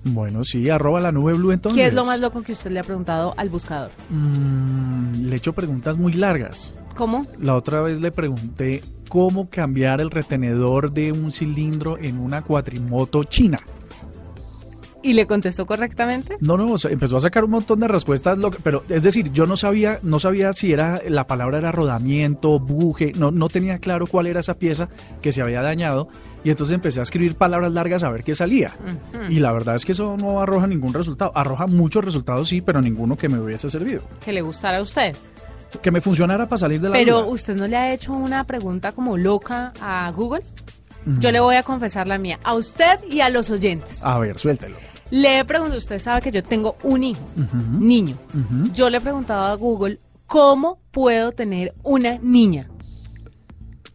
Bueno, 0.03 0.43
sí, 0.43 0.69
arroba 0.69 0.99
la 0.99 1.11
nube 1.11 1.33
blue 1.33 1.51
entonces. 1.51 1.81
¿Qué 1.81 1.87
es 1.87 1.93
lo 1.93 2.05
más 2.05 2.19
loco 2.19 2.41
que 2.41 2.51
usted 2.51 2.71
le 2.71 2.79
ha 2.79 2.83
preguntado 2.83 3.33
al 3.37 3.49
buscador? 3.49 3.91
Mm, 4.09 5.27
le 5.27 5.33
he 5.33 5.37
hecho 5.37 5.53
preguntas 5.53 5.97
muy 5.97 6.13
largas. 6.13 6.73
¿Cómo? 6.95 7.25
La 7.39 7.55
otra 7.55 7.81
vez 7.81 8.01
le 8.01 8.11
pregunté 8.11 8.83
cómo 9.09 9.49
cambiar 9.49 10.01
el 10.01 10.09
retenedor 10.09 10.91
de 10.91 11.11
un 11.11 11.31
cilindro 11.31 11.97
en 11.97 12.19
una 12.19 12.41
cuatrimoto 12.41 13.23
china. 13.23 13.59
¿Y 15.03 15.13
le 15.13 15.25
contestó 15.25 15.65
correctamente? 15.65 16.37
No, 16.41 16.57
no, 16.57 16.75
empezó 16.89 17.17
a 17.17 17.19
sacar 17.21 17.43
un 17.43 17.51
montón 17.51 17.79
de 17.79 17.87
respuestas, 17.87 18.37
lo 18.37 18.51
que- 18.51 18.59
pero 18.61 18.83
es 18.89 19.01
decir, 19.03 19.31
yo 19.31 19.45
no 19.47 19.57
sabía, 19.57 19.99
no 20.03 20.19
sabía 20.19 20.53
si 20.53 20.71
era 20.71 21.01
la 21.07 21.25
palabra 21.25 21.57
era 21.57 21.71
rodamiento, 21.71 22.59
buje, 22.59 23.13
no, 23.15 23.31
no 23.31 23.49
tenía 23.49 23.79
claro 23.79 24.05
cuál 24.05 24.27
era 24.27 24.41
esa 24.41 24.53
pieza 24.55 24.89
que 25.21 25.31
se 25.31 25.41
había 25.41 25.61
dañado 25.63 26.07
y 26.43 26.49
entonces 26.51 26.75
empecé 26.75 26.99
a 26.99 27.03
escribir 27.03 27.35
palabras 27.35 27.71
largas 27.71 28.03
a 28.03 28.11
ver 28.11 28.23
qué 28.23 28.35
salía. 28.35 28.73
Y 29.29 29.39
la 29.39 29.51
verdad 29.51 29.75
es 29.75 29.85
que 29.85 29.93
eso 29.93 30.17
no 30.17 30.39
arroja 30.41 30.67
ningún 30.67 30.93
resultado, 30.93 31.31
arroja 31.35 31.65
muchos 31.67 32.05
resultados 32.05 32.49
sí, 32.49 32.61
pero 32.61 32.81
ninguno 32.81 33.17
que 33.17 33.27
me 33.29 33.39
hubiese 33.39 33.69
servido, 33.71 34.03
Que 34.23 34.31
le 34.31 34.41
gustara 34.41 34.77
a 34.77 34.81
usted. 34.81 35.15
que 35.81 35.89
me 35.89 36.01
funcionara 36.01 36.47
para 36.49 36.59
salir 36.59 36.79
de 36.81 36.89
la 36.89 36.93
Pero 36.93 37.21
duda. 37.21 37.27
usted 37.31 37.55
no 37.55 37.65
le 37.67 37.77
ha 37.77 37.93
hecho 37.93 38.13
una 38.13 38.43
pregunta 38.43 38.91
como 38.91 39.17
loca 39.17 39.73
a 39.81 40.11
Google. 40.11 40.43
Yo 41.19 41.31
le 41.31 41.39
voy 41.39 41.55
a 41.55 41.63
confesar 41.63 42.07
la 42.07 42.17
mía, 42.17 42.39
a 42.43 42.53
usted 42.55 42.99
y 43.09 43.21
a 43.21 43.29
los 43.29 43.49
oyentes. 43.49 44.03
A 44.03 44.19
ver, 44.19 44.37
suéltelo. 44.37 44.75
Le 45.09 45.39
he 45.39 45.45
preguntado, 45.45 45.77
usted 45.77 45.99
sabe 45.99 46.21
que 46.21 46.31
yo 46.31 46.41
tengo 46.41 46.77
un 46.83 47.03
hijo, 47.03 47.27
niño. 47.77 48.15
Yo 48.73 48.89
le 48.89 48.97
he 48.97 49.01
preguntado 49.01 49.45
a 49.45 49.55
Google, 49.55 49.99
¿cómo 50.25 50.79
puedo 50.91 51.33
tener 51.33 51.73
una 51.83 52.17
niña? 52.19 52.69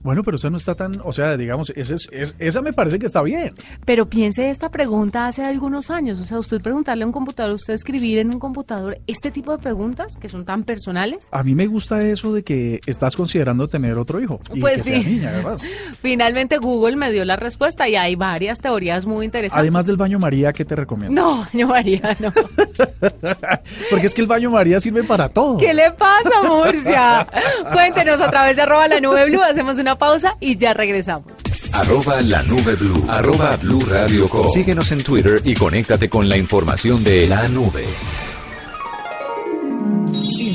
Bueno, 0.06 0.22
pero 0.22 0.36
esa 0.36 0.50
no 0.50 0.56
está 0.56 0.75
tan, 0.76 1.00
o 1.04 1.12
sea, 1.12 1.36
digamos, 1.36 1.70
ese 1.70 1.94
es- 1.94 2.08
es- 2.12 2.36
esa 2.38 2.62
me 2.62 2.72
parece 2.72 2.98
que 3.00 3.06
está 3.06 3.22
bien. 3.22 3.52
Pero 3.84 4.06
piense 4.08 4.50
esta 4.50 4.70
pregunta 4.70 5.26
hace 5.26 5.44
algunos 5.44 5.90
años. 5.90 6.20
O 6.20 6.25
sea, 6.25 6.38
usted 6.38 6.60
preguntarle 6.62 7.02
a 7.02 7.06
un 7.06 7.12
computador, 7.12 7.52
usted 7.54 7.75
escribir 7.75 8.18
en 8.18 8.30
un 8.30 8.38
computador 8.38 8.98
este 9.08 9.32
tipo 9.32 9.50
de 9.50 9.58
preguntas 9.58 10.16
que 10.16 10.28
son 10.28 10.44
tan 10.44 10.62
personales. 10.62 11.28
A 11.32 11.42
mí 11.42 11.54
me 11.56 11.66
gusta 11.66 12.02
eso 12.04 12.32
de 12.32 12.44
que 12.44 12.80
estás 12.86 13.16
considerando 13.16 13.66
tener 13.66 13.98
otro 13.98 14.20
hijo 14.22 14.40
y 14.54 14.60
Pues 14.60 14.78
que 14.82 14.84
sea 14.84 15.02
sí. 15.02 15.06
niña, 15.08 15.32
¿verdad? 15.32 15.58
Finalmente 16.00 16.58
Google 16.58 16.94
me 16.94 17.10
dio 17.10 17.25
la 17.25 17.34
respuesta 17.36 17.88
y 17.88 17.96
hay 17.96 18.14
varias 18.14 18.60
teorías 18.60 19.06
muy 19.06 19.25
interesantes. 19.25 19.60
Además 19.60 19.86
del 19.86 19.96
baño 19.96 20.20
María, 20.20 20.52
¿qué 20.52 20.64
te 20.64 20.76
recomiendo? 20.76 21.20
No, 21.20 21.46
yo 21.52 21.66
María, 21.66 22.16
no. 22.20 22.32
Porque 23.90 24.06
es 24.06 24.14
que 24.14 24.20
el 24.22 24.26
baño 24.26 24.50
María 24.50 24.78
sirve 24.80 25.02
para 25.04 25.28
todo. 25.28 25.58
¿Qué 25.58 25.75
le 25.75 25.90
pasa, 25.92 26.42
Murcia? 26.42 27.26
Cuéntenos 27.72 28.20
a 28.20 28.30
través 28.30 28.56
de 28.56 28.62
arroba 28.62 28.86
la 28.88 29.00
nube 29.00 29.26
blue. 29.26 29.42
Hacemos 29.42 29.78
una 29.78 29.95
pausa 29.96 30.36
y 30.40 30.56
ya 30.56 30.74
regresamos. 30.74 31.32
Arroba 31.72 32.20
la 32.22 32.42
nube 32.42 32.74
blue. 32.74 33.04
Arroba 33.08 33.56
blue 33.56 33.80
radio 33.80 34.28
com. 34.28 34.48
Síguenos 34.48 34.90
en 34.92 35.02
Twitter 35.02 35.40
y 35.44 35.54
conéctate 35.54 36.08
con 36.08 36.28
la 36.28 36.36
información 36.36 37.02
de 37.04 37.26
la 37.26 37.48
nube. 37.48 37.84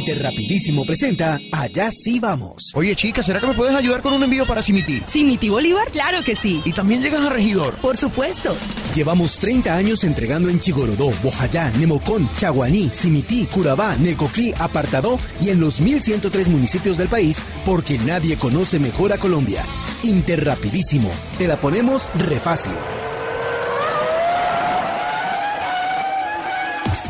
Interrapidísimo 0.02 0.84
presenta 0.84 1.40
Allá 1.52 1.92
sí 1.92 2.20
vamos. 2.20 2.72
Oye, 2.74 2.96
chica, 2.96 3.22
¿será 3.22 3.40
que 3.40 3.46
me 3.46 3.54
puedes 3.54 3.76
ayudar 3.76 4.02
con 4.02 4.14
un 4.14 4.24
envío 4.24 4.48
para 4.48 4.64
Simití? 4.64 5.00
¿Simití 5.06 5.50
Bolívar? 5.50 5.92
Claro 5.92 6.24
que 6.24 6.36
sí. 6.36 6.60
¿Y 6.66 6.74
también 6.74 7.04
llegas 7.04 7.22
a 7.22 7.30
Regidor? 7.30 7.76
Por 7.76 7.96
supuesto. 7.98 8.56
Llevamos 8.96 9.38
30 9.38 9.76
años 9.76 10.04
entregando 10.04 10.50
en 10.50 10.60
Chigorodó, 10.60 11.12
Bojayá, 11.22 11.70
Nemocón, 11.78 12.28
Chaguaní, 12.36 12.90
Simití, 12.92 13.46
Curabá, 13.46 13.96
Necoclí, 13.98 14.56
Apartadó 14.58 15.20
y 15.40 15.50
en 15.50 15.62
los 15.62 15.82
1103 15.82 16.50
municipios 16.50 16.98
del 16.98 17.08
país 17.08 17.40
porque 17.64 18.00
nadie 18.00 18.38
conoce 18.38 18.80
mejor 18.80 19.14
a 19.14 19.20
Colombia. 19.20 19.64
Interrapidísimo. 20.02 21.12
Te 21.38 21.48
la 21.48 21.62
ponemos 21.62 22.10
refácil. 22.16 22.74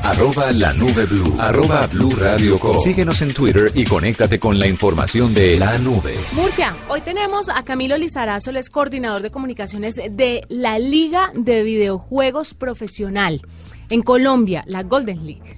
Arroba 0.03 0.51
la 0.51 0.73
nube 0.73 1.05
blue. 1.05 1.35
Arroba 1.39 1.85
blue 1.85 2.09
radio 2.11 2.57
com. 2.57 2.77
Síguenos 2.79 3.21
en 3.21 3.33
Twitter 3.33 3.71
y 3.75 3.85
conéctate 3.85 4.39
con 4.39 4.57
la 4.57 4.67
información 4.67 5.31
de 5.33 5.59
la 5.59 5.77
nube. 5.77 6.15
Murcia, 6.31 6.73
hoy 6.89 7.01
tenemos 7.01 7.49
a 7.49 7.63
Camilo 7.63 7.95
Lizarazo, 7.97 8.49
él 8.49 8.57
es 8.57 8.71
coordinador 8.71 9.21
de 9.21 9.29
comunicaciones 9.29 9.95
de 9.95 10.43
la 10.49 10.79
Liga 10.79 11.31
de 11.35 11.61
Videojuegos 11.61 12.55
Profesional 12.55 13.41
en 13.89 14.01
Colombia, 14.01 14.63
la 14.65 14.81
Golden 14.81 15.25
League. 15.25 15.55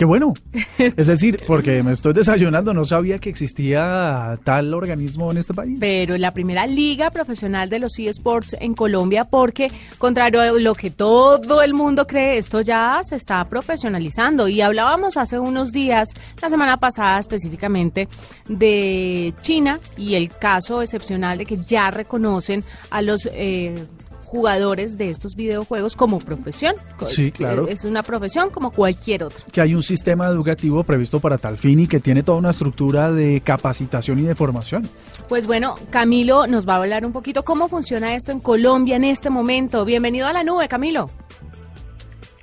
Qué 0.00 0.06
bueno. 0.06 0.32
Es 0.78 1.08
decir, 1.08 1.42
porque 1.46 1.82
me 1.82 1.92
estoy 1.92 2.14
desayunando, 2.14 2.72
no 2.72 2.86
sabía 2.86 3.18
que 3.18 3.28
existía 3.28 4.34
tal 4.44 4.72
organismo 4.72 5.30
en 5.30 5.36
este 5.36 5.52
país. 5.52 5.76
Pero 5.78 6.16
la 6.16 6.30
primera 6.30 6.66
liga 6.66 7.10
profesional 7.10 7.68
de 7.68 7.80
los 7.80 7.98
eSports 7.98 8.56
en 8.58 8.72
Colombia, 8.72 9.24
porque 9.24 9.70
contrario 9.98 10.40
a 10.40 10.52
lo 10.52 10.74
que 10.74 10.90
todo 10.90 11.60
el 11.60 11.74
mundo 11.74 12.06
cree, 12.06 12.38
esto 12.38 12.62
ya 12.62 12.98
se 13.02 13.16
está 13.16 13.46
profesionalizando. 13.46 14.48
Y 14.48 14.62
hablábamos 14.62 15.18
hace 15.18 15.38
unos 15.38 15.70
días, 15.70 16.08
la 16.40 16.48
semana 16.48 16.78
pasada 16.78 17.18
específicamente, 17.18 18.08
de 18.48 19.34
China 19.42 19.80
y 19.98 20.14
el 20.14 20.30
caso 20.30 20.80
excepcional 20.80 21.36
de 21.36 21.44
que 21.44 21.58
ya 21.66 21.90
reconocen 21.90 22.64
a 22.88 23.02
los... 23.02 23.28
Eh, 23.34 23.84
jugadores 24.30 24.96
de 24.96 25.10
estos 25.10 25.34
videojuegos 25.34 25.96
como 25.96 26.20
profesión. 26.20 26.76
Sí, 27.02 27.32
claro. 27.32 27.66
Es 27.66 27.84
una 27.84 28.04
profesión 28.04 28.50
como 28.50 28.70
cualquier 28.70 29.24
otra. 29.24 29.44
Que 29.50 29.60
hay 29.60 29.74
un 29.74 29.82
sistema 29.82 30.28
educativo 30.28 30.84
previsto 30.84 31.18
para 31.18 31.36
tal 31.36 31.56
fin 31.56 31.80
y 31.80 31.88
que 31.88 31.98
tiene 31.98 32.22
toda 32.22 32.38
una 32.38 32.50
estructura 32.50 33.10
de 33.10 33.40
capacitación 33.40 34.20
y 34.20 34.22
de 34.22 34.36
formación. 34.36 34.88
Pues 35.28 35.48
bueno, 35.48 35.74
Camilo 35.90 36.46
nos 36.46 36.68
va 36.68 36.74
a 36.74 36.76
hablar 36.76 37.04
un 37.04 37.10
poquito 37.10 37.42
cómo 37.44 37.66
funciona 37.66 38.14
esto 38.14 38.30
en 38.30 38.38
Colombia 38.38 38.94
en 38.94 39.02
este 39.02 39.30
momento. 39.30 39.84
Bienvenido 39.84 40.28
a 40.28 40.32
la 40.32 40.44
nube, 40.44 40.68
Camilo. 40.68 41.10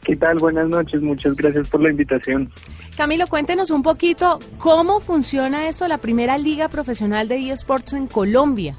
¿Qué 0.03 0.17
tal? 0.17 0.39
Buenas 0.39 0.67
noches, 0.67 1.01
muchas 1.01 1.35
gracias 1.37 1.69
por 1.69 1.81
la 1.81 1.89
invitación. 1.89 2.51
Camilo, 2.97 3.27
cuéntenos 3.27 3.71
un 3.71 3.81
poquito 3.81 4.39
cómo 4.57 4.99
funciona 4.99 5.69
esto, 5.69 5.87
la 5.87 5.99
primera 5.99 6.37
liga 6.37 6.67
profesional 6.67 7.29
de 7.29 7.51
eSports 7.51 7.93
en 7.93 8.07
Colombia. 8.07 8.75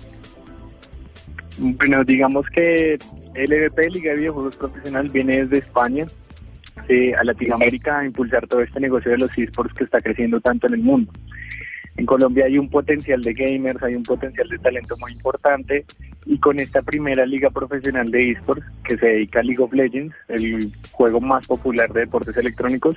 Bueno, 1.58 2.04
digamos 2.04 2.46
que 2.50 2.98
LVP, 3.34 3.90
Liga 3.90 4.12
de 4.12 4.18
Videojuegos 4.18 4.56
Profesional, 4.56 5.08
viene 5.08 5.44
desde 5.44 5.58
España 5.58 6.06
a 7.18 7.24
Latinoamérica 7.24 7.98
a 7.98 8.06
impulsar 8.06 8.46
todo 8.46 8.62
este 8.62 8.80
negocio 8.80 9.10
de 9.10 9.18
los 9.18 9.36
esports 9.36 9.74
que 9.74 9.84
está 9.84 10.00
creciendo 10.00 10.40
tanto 10.40 10.66
en 10.68 10.74
el 10.74 10.80
mundo. 10.80 11.12
En 11.96 12.06
Colombia 12.06 12.46
hay 12.46 12.58
un 12.58 12.70
potencial 12.70 13.20
de 13.22 13.32
gamers, 13.32 13.82
hay 13.82 13.94
un 13.94 14.04
potencial 14.04 14.48
de 14.48 14.58
talento 14.58 14.94
muy 14.98 15.12
importante 15.12 15.84
y 16.24 16.38
con 16.38 16.60
esta 16.60 16.80
primera 16.80 17.26
liga 17.26 17.50
profesional 17.50 18.10
de 18.10 18.30
esports 18.30 18.64
que 18.84 18.96
se 18.96 19.06
dedica 19.06 19.40
a 19.40 19.42
League 19.42 19.62
of 19.62 19.72
Legends, 19.72 20.14
el 20.28 20.70
juego 20.92 21.20
más 21.20 21.46
popular 21.46 21.92
de 21.92 22.00
deportes 22.00 22.36
electrónicos, 22.36 22.96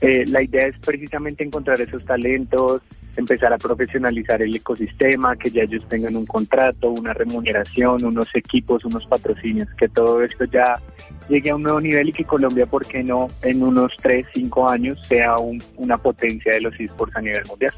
eh, 0.00 0.24
la 0.26 0.42
idea 0.42 0.66
es 0.66 0.78
precisamente 0.78 1.44
encontrar 1.44 1.80
esos 1.80 2.04
talentos, 2.04 2.82
empezar 3.18 3.52
a 3.52 3.58
profesionalizar 3.58 4.40
el 4.42 4.54
ecosistema, 4.54 5.36
que 5.36 5.50
ya 5.50 5.62
ellos 5.62 5.84
tengan 5.88 6.16
un 6.16 6.26
contrato, 6.26 6.90
una 6.90 7.12
remuneración, 7.12 8.04
unos 8.04 8.34
equipos, 8.34 8.84
unos 8.84 9.06
patrocinios, 9.06 9.68
que 9.76 9.88
todo 9.88 10.22
esto 10.22 10.44
ya 10.44 10.80
llegue 11.28 11.50
a 11.50 11.56
un 11.56 11.62
nuevo 11.62 11.80
nivel 11.80 12.08
y 12.08 12.12
que 12.12 12.24
Colombia, 12.24 12.66
¿por 12.66 12.86
qué 12.86 13.02
no, 13.02 13.28
en 13.42 13.62
unos 13.62 13.92
3, 14.00 14.26
5 14.32 14.68
años 14.68 14.98
sea 15.06 15.36
una 15.76 15.98
potencia 15.98 16.52
de 16.52 16.60
los 16.60 16.78
esports 16.78 17.16
a 17.16 17.20
nivel 17.20 17.44
mundial? 17.46 17.74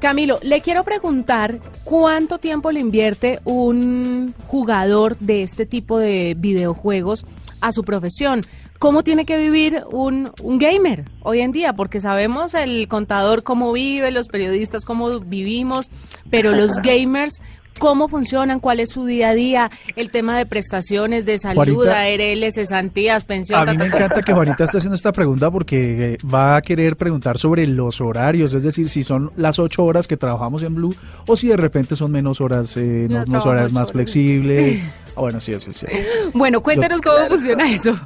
Camilo, 0.00 0.38
le 0.42 0.60
quiero 0.60 0.84
preguntar 0.84 1.58
cuánto 1.84 2.38
tiempo 2.38 2.70
le 2.70 2.80
invierte 2.80 3.40
un 3.44 4.34
jugador 4.46 5.16
de 5.18 5.42
este 5.42 5.64
tipo 5.64 5.98
de 5.98 6.34
videojuegos 6.36 7.24
a 7.62 7.72
su 7.72 7.84
profesión. 7.84 8.44
¿Cómo 8.84 9.02
tiene 9.02 9.24
que 9.24 9.38
vivir 9.38 9.82
un, 9.92 10.30
un 10.42 10.58
gamer 10.58 11.06
hoy 11.22 11.40
en 11.40 11.52
día? 11.52 11.72
Porque 11.72 12.02
sabemos 12.02 12.52
el 12.52 12.86
contador 12.86 13.42
cómo 13.42 13.72
vive, 13.72 14.10
los 14.10 14.28
periodistas 14.28 14.84
cómo 14.84 15.20
vivimos, 15.20 15.90
pero 16.28 16.50
los 16.50 16.72
gamers, 16.84 17.40
cómo 17.78 18.08
funcionan, 18.08 18.60
cuál 18.60 18.80
es 18.80 18.90
su 18.90 19.06
día 19.06 19.30
a 19.30 19.34
día, 19.34 19.70
el 19.96 20.10
tema 20.10 20.36
de 20.36 20.44
prestaciones 20.44 21.24
de 21.24 21.38
salud, 21.38 21.88
ARL, 21.88 22.52
cesantías, 22.52 23.24
pensiones. 23.24 23.66
A 23.66 23.72
mí 23.72 23.78
me 23.78 23.86
encanta 23.86 24.20
que 24.20 24.34
Juanita 24.34 24.64
esté 24.64 24.76
haciendo 24.76 24.96
esta 24.96 25.12
pregunta 25.12 25.50
porque 25.50 26.12
eh, 26.12 26.18
va 26.22 26.56
a 26.56 26.60
querer 26.60 26.98
preguntar 26.98 27.38
sobre 27.38 27.66
los 27.66 28.02
horarios, 28.02 28.52
es 28.52 28.64
decir, 28.64 28.90
si 28.90 29.02
son 29.02 29.30
las 29.36 29.58
ocho 29.58 29.82
horas 29.82 30.06
que 30.06 30.18
trabajamos 30.18 30.62
en 30.62 30.74
Blue 30.74 30.94
o 31.26 31.36
si 31.36 31.48
de 31.48 31.56
repente 31.56 31.96
son 31.96 32.12
menos 32.12 32.42
horas, 32.42 32.76
eh, 32.76 33.08
unos 33.08 33.46
horarios 33.46 33.72
más 33.72 33.92
flexibles. 33.92 34.84
Ah, 35.16 35.20
bueno, 35.20 35.38
sí, 35.38 35.52
eso 35.52 35.72
sí. 35.72 35.86
Bueno, 36.32 36.60
cuéntenos 36.60 37.00
cómo 37.00 37.28
funciona 37.28 37.70
eso. 37.70 37.96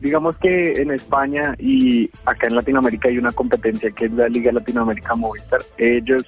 Digamos 0.00 0.36
que 0.36 0.80
en 0.80 0.92
España 0.92 1.54
y 1.58 2.08
acá 2.24 2.46
en 2.46 2.54
Latinoamérica 2.54 3.08
hay 3.08 3.18
una 3.18 3.32
competencia 3.32 3.90
que 3.90 4.06
es 4.06 4.12
la 4.12 4.28
Liga 4.28 4.52
Latinoamérica 4.52 5.14
Movistar. 5.14 5.60
Ellos 5.76 6.24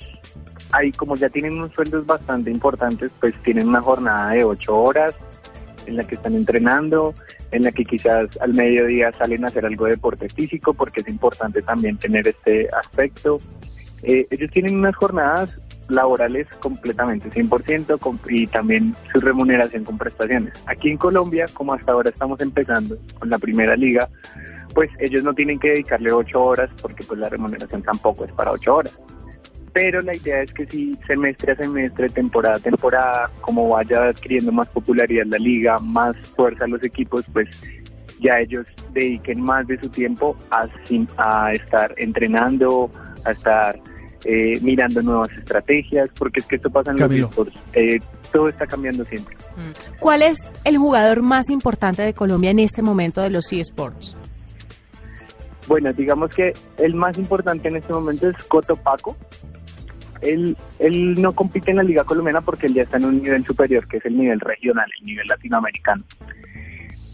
ahí 0.73 0.93
como 0.93 1.17
ya 1.17 1.29
tienen 1.29 1.55
unos 1.55 1.73
sueldos 1.73 2.07
bastante 2.07 2.51
importantes, 2.51 3.11
pues 3.21 3.35
tienen 3.43 3.69
una 3.69 3.81
jornada 3.81 4.33
de 4.33 4.45
ocho 4.45 4.81
horas 4.81 5.15
en 5.87 5.97
la 5.97 6.05
que 6.05 6.15
están 6.15 6.35
entrenando, 6.35 7.15
en 7.51 7.65
la 7.65 7.73
que 7.73 7.85
quizás 7.85 8.29
al 8.41 8.55
mediodía 8.55 9.13
salen 9.13 9.45
a 9.45 9.49
hacer 9.49 9.67
algo 9.67 9.87
de 9.87 9.93
deporte 9.93 10.29
físico, 10.29 10.75
porque 10.75 11.01
es 11.01 11.09
importante 11.09 11.63
también 11.63 11.97
tener 11.97 12.29
este 12.29 12.69
aspecto. 12.69 13.39
Eh, 14.03 14.27
ellos 14.31 14.51
tienen 14.51 14.79
unas 14.79 14.95
jornadas 14.97 15.59
laborales 15.91 16.47
completamente 16.61 17.31
100% 17.31 18.19
y 18.29 18.47
también 18.47 18.95
su 19.13 19.21
remuneración 19.21 19.85
con 19.85 19.99
prestaciones. 19.99 20.55
Aquí 20.67 20.91
en 20.91 20.97
Colombia, 20.97 21.47
como 21.53 21.75
hasta 21.75 21.93
ahora 21.93 22.11
estamos 22.11 22.41
empezando 22.41 22.97
con 23.19 23.31
la 23.31 23.39
primera 23.39 23.77
liga, 23.77 24.09
pues 24.75 24.91
ellos 24.99 25.25
no 25.25 25.35
tienen 25.35 25.59
que 25.59 25.71
dedicarle 25.71 26.13
ocho 26.13 26.43
horas 26.43 26.71
porque 26.81 27.05
pues 27.05 27.19
la 27.19 27.29
remuneración 27.29 27.83
tampoco 27.83 28.25
es 28.25 28.33
para 28.33 28.53
ocho 28.53 28.77
horas 28.77 28.99
pero 29.73 30.01
la 30.01 30.15
idea 30.15 30.43
es 30.43 30.53
que 30.53 30.67
si 30.67 30.95
semestre 31.07 31.53
a 31.53 31.57
semestre, 31.57 32.09
temporada 32.09 32.57
a 32.57 32.61
temporada, 32.61 33.31
como 33.41 33.69
vaya 33.69 34.09
adquiriendo 34.09 34.53
más 34.53 34.69
popularidad 34.69 35.27
la 35.27 35.39
liga, 35.39 35.79
más 35.79 36.17
fuerza 36.35 36.67
los 36.67 36.83
equipos, 36.83 37.25
pues 37.33 37.49
ya 38.21 38.41
ellos 38.41 38.67
dediquen 38.93 39.41
más 39.41 39.67
de 39.67 39.81
su 39.81 39.89
tiempo 39.89 40.37
a, 40.51 40.67
a 41.19 41.53
estar 41.53 41.95
entrenando, 41.99 42.91
a 43.25 43.31
estar 43.31 43.81
eh, 44.25 44.59
mirando 44.61 45.03
nuevas 45.03 45.31
estrategias, 45.33 46.11
porque 46.19 46.41
es 46.41 46.47
que 46.47 46.57
esto 46.57 46.71
pasa 46.71 46.91
en 46.91 46.99
los 46.99 47.11
esports, 47.11 47.59
eh, 47.73 47.99
todo 48.33 48.49
está 48.49 48.67
cambiando 48.67 49.05
siempre. 49.05 49.35
Mm. 49.57 49.99
¿Cuál 49.99 50.23
es 50.23 50.53
el 50.65 50.77
jugador 50.77 51.23
más 51.23 51.51
importante 51.51 52.03
de 52.03 52.15
Colombia 52.15 52.51
en 52.51 52.59
este 52.59 52.83
momento 52.83 53.23
de 53.23 53.31
los 53.31 53.53
eSports? 53.53 54.17
Bueno, 55.67 55.93
digamos 55.93 56.35
que 56.35 56.53
el 56.79 56.95
más 56.95 57.17
importante 57.17 57.69
en 57.69 57.77
este 57.77 57.93
momento 57.93 58.29
es 58.29 58.37
Coto 58.45 58.77
Paco, 58.77 59.17
él, 60.21 60.57
él 60.79 61.21
no 61.21 61.33
compite 61.33 61.71
en 61.71 61.79
la 61.79 61.83
Liga 61.83 62.05
Colombiana 62.05 62.41
porque 62.41 62.67
él 62.67 62.75
ya 62.75 62.83
está 62.83 62.99
en 62.99 63.07
un 63.07 63.23
nivel 63.23 63.45
superior, 63.45 63.87
que 63.87 63.99
es 63.99 64.05
el 64.05 64.17
nivel 64.17 64.41
regional, 64.41 64.91
el 65.01 65.07
nivel 65.07 65.27
latinoamericano. 65.27 66.05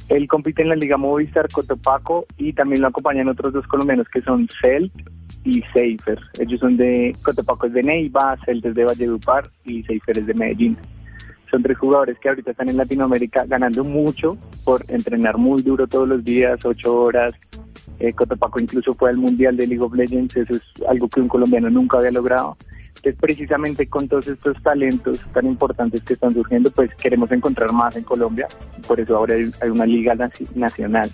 Él 0.08 0.28
compite 0.28 0.62
en 0.62 0.68
la 0.68 0.76
Liga 0.76 0.96
Movistar 0.96 1.48
Cotopaco 1.50 2.26
y 2.36 2.52
también 2.52 2.80
lo 2.80 2.88
acompañan 2.88 3.28
otros 3.28 3.52
dos 3.52 3.66
colombianos 3.66 4.08
que 4.08 4.22
son 4.22 4.48
Celt 4.60 4.92
y 5.44 5.62
Seifer. 5.72 6.20
Ellos 6.38 6.60
son 6.60 6.76
de 6.76 7.12
Cotopaco 7.24 7.66
es 7.66 7.72
de 7.72 7.82
Neiva, 7.82 8.36
Celt 8.44 8.64
es 8.64 8.74
de 8.74 8.84
Valledupar 8.84 9.50
y 9.64 9.82
Seifer 9.82 10.18
es 10.18 10.26
de 10.26 10.34
Medellín. 10.34 10.76
Son 11.50 11.62
tres 11.62 11.78
jugadores 11.78 12.18
que 12.18 12.28
ahorita 12.28 12.52
están 12.52 12.68
en 12.68 12.76
Latinoamérica 12.76 13.44
ganando 13.46 13.82
mucho 13.84 14.36
por 14.64 14.82
entrenar 14.90 15.38
muy 15.38 15.62
duro 15.62 15.86
todos 15.86 16.08
los 16.08 16.24
días, 16.24 16.64
ocho 16.64 17.02
horas. 17.02 17.34
Eh, 17.98 18.12
Cotopaco 18.12 18.60
incluso 18.60 18.94
fue 18.94 19.10
al 19.10 19.16
Mundial 19.16 19.56
de 19.56 19.66
League 19.66 19.82
of 19.82 19.94
Legends, 19.94 20.36
eso 20.36 20.54
es 20.54 20.62
algo 20.88 21.08
que 21.08 21.20
un 21.20 21.28
colombiano 21.28 21.68
nunca 21.68 21.98
había 21.98 22.10
logrado. 22.10 22.56
Entonces, 23.06 23.20
precisamente 23.20 23.86
con 23.86 24.08
todos 24.08 24.26
estos 24.26 24.60
talentos 24.64 25.20
tan 25.32 25.46
importantes 25.46 26.02
que 26.02 26.14
están 26.14 26.34
surgiendo, 26.34 26.72
pues 26.72 26.92
queremos 26.96 27.30
encontrar 27.30 27.70
más 27.70 27.94
en 27.94 28.02
Colombia. 28.02 28.48
Por 28.84 28.98
eso 28.98 29.16
ahora 29.16 29.36
hay, 29.36 29.70
una 29.70 29.86
liga 29.86 30.16
nacional 30.56 31.08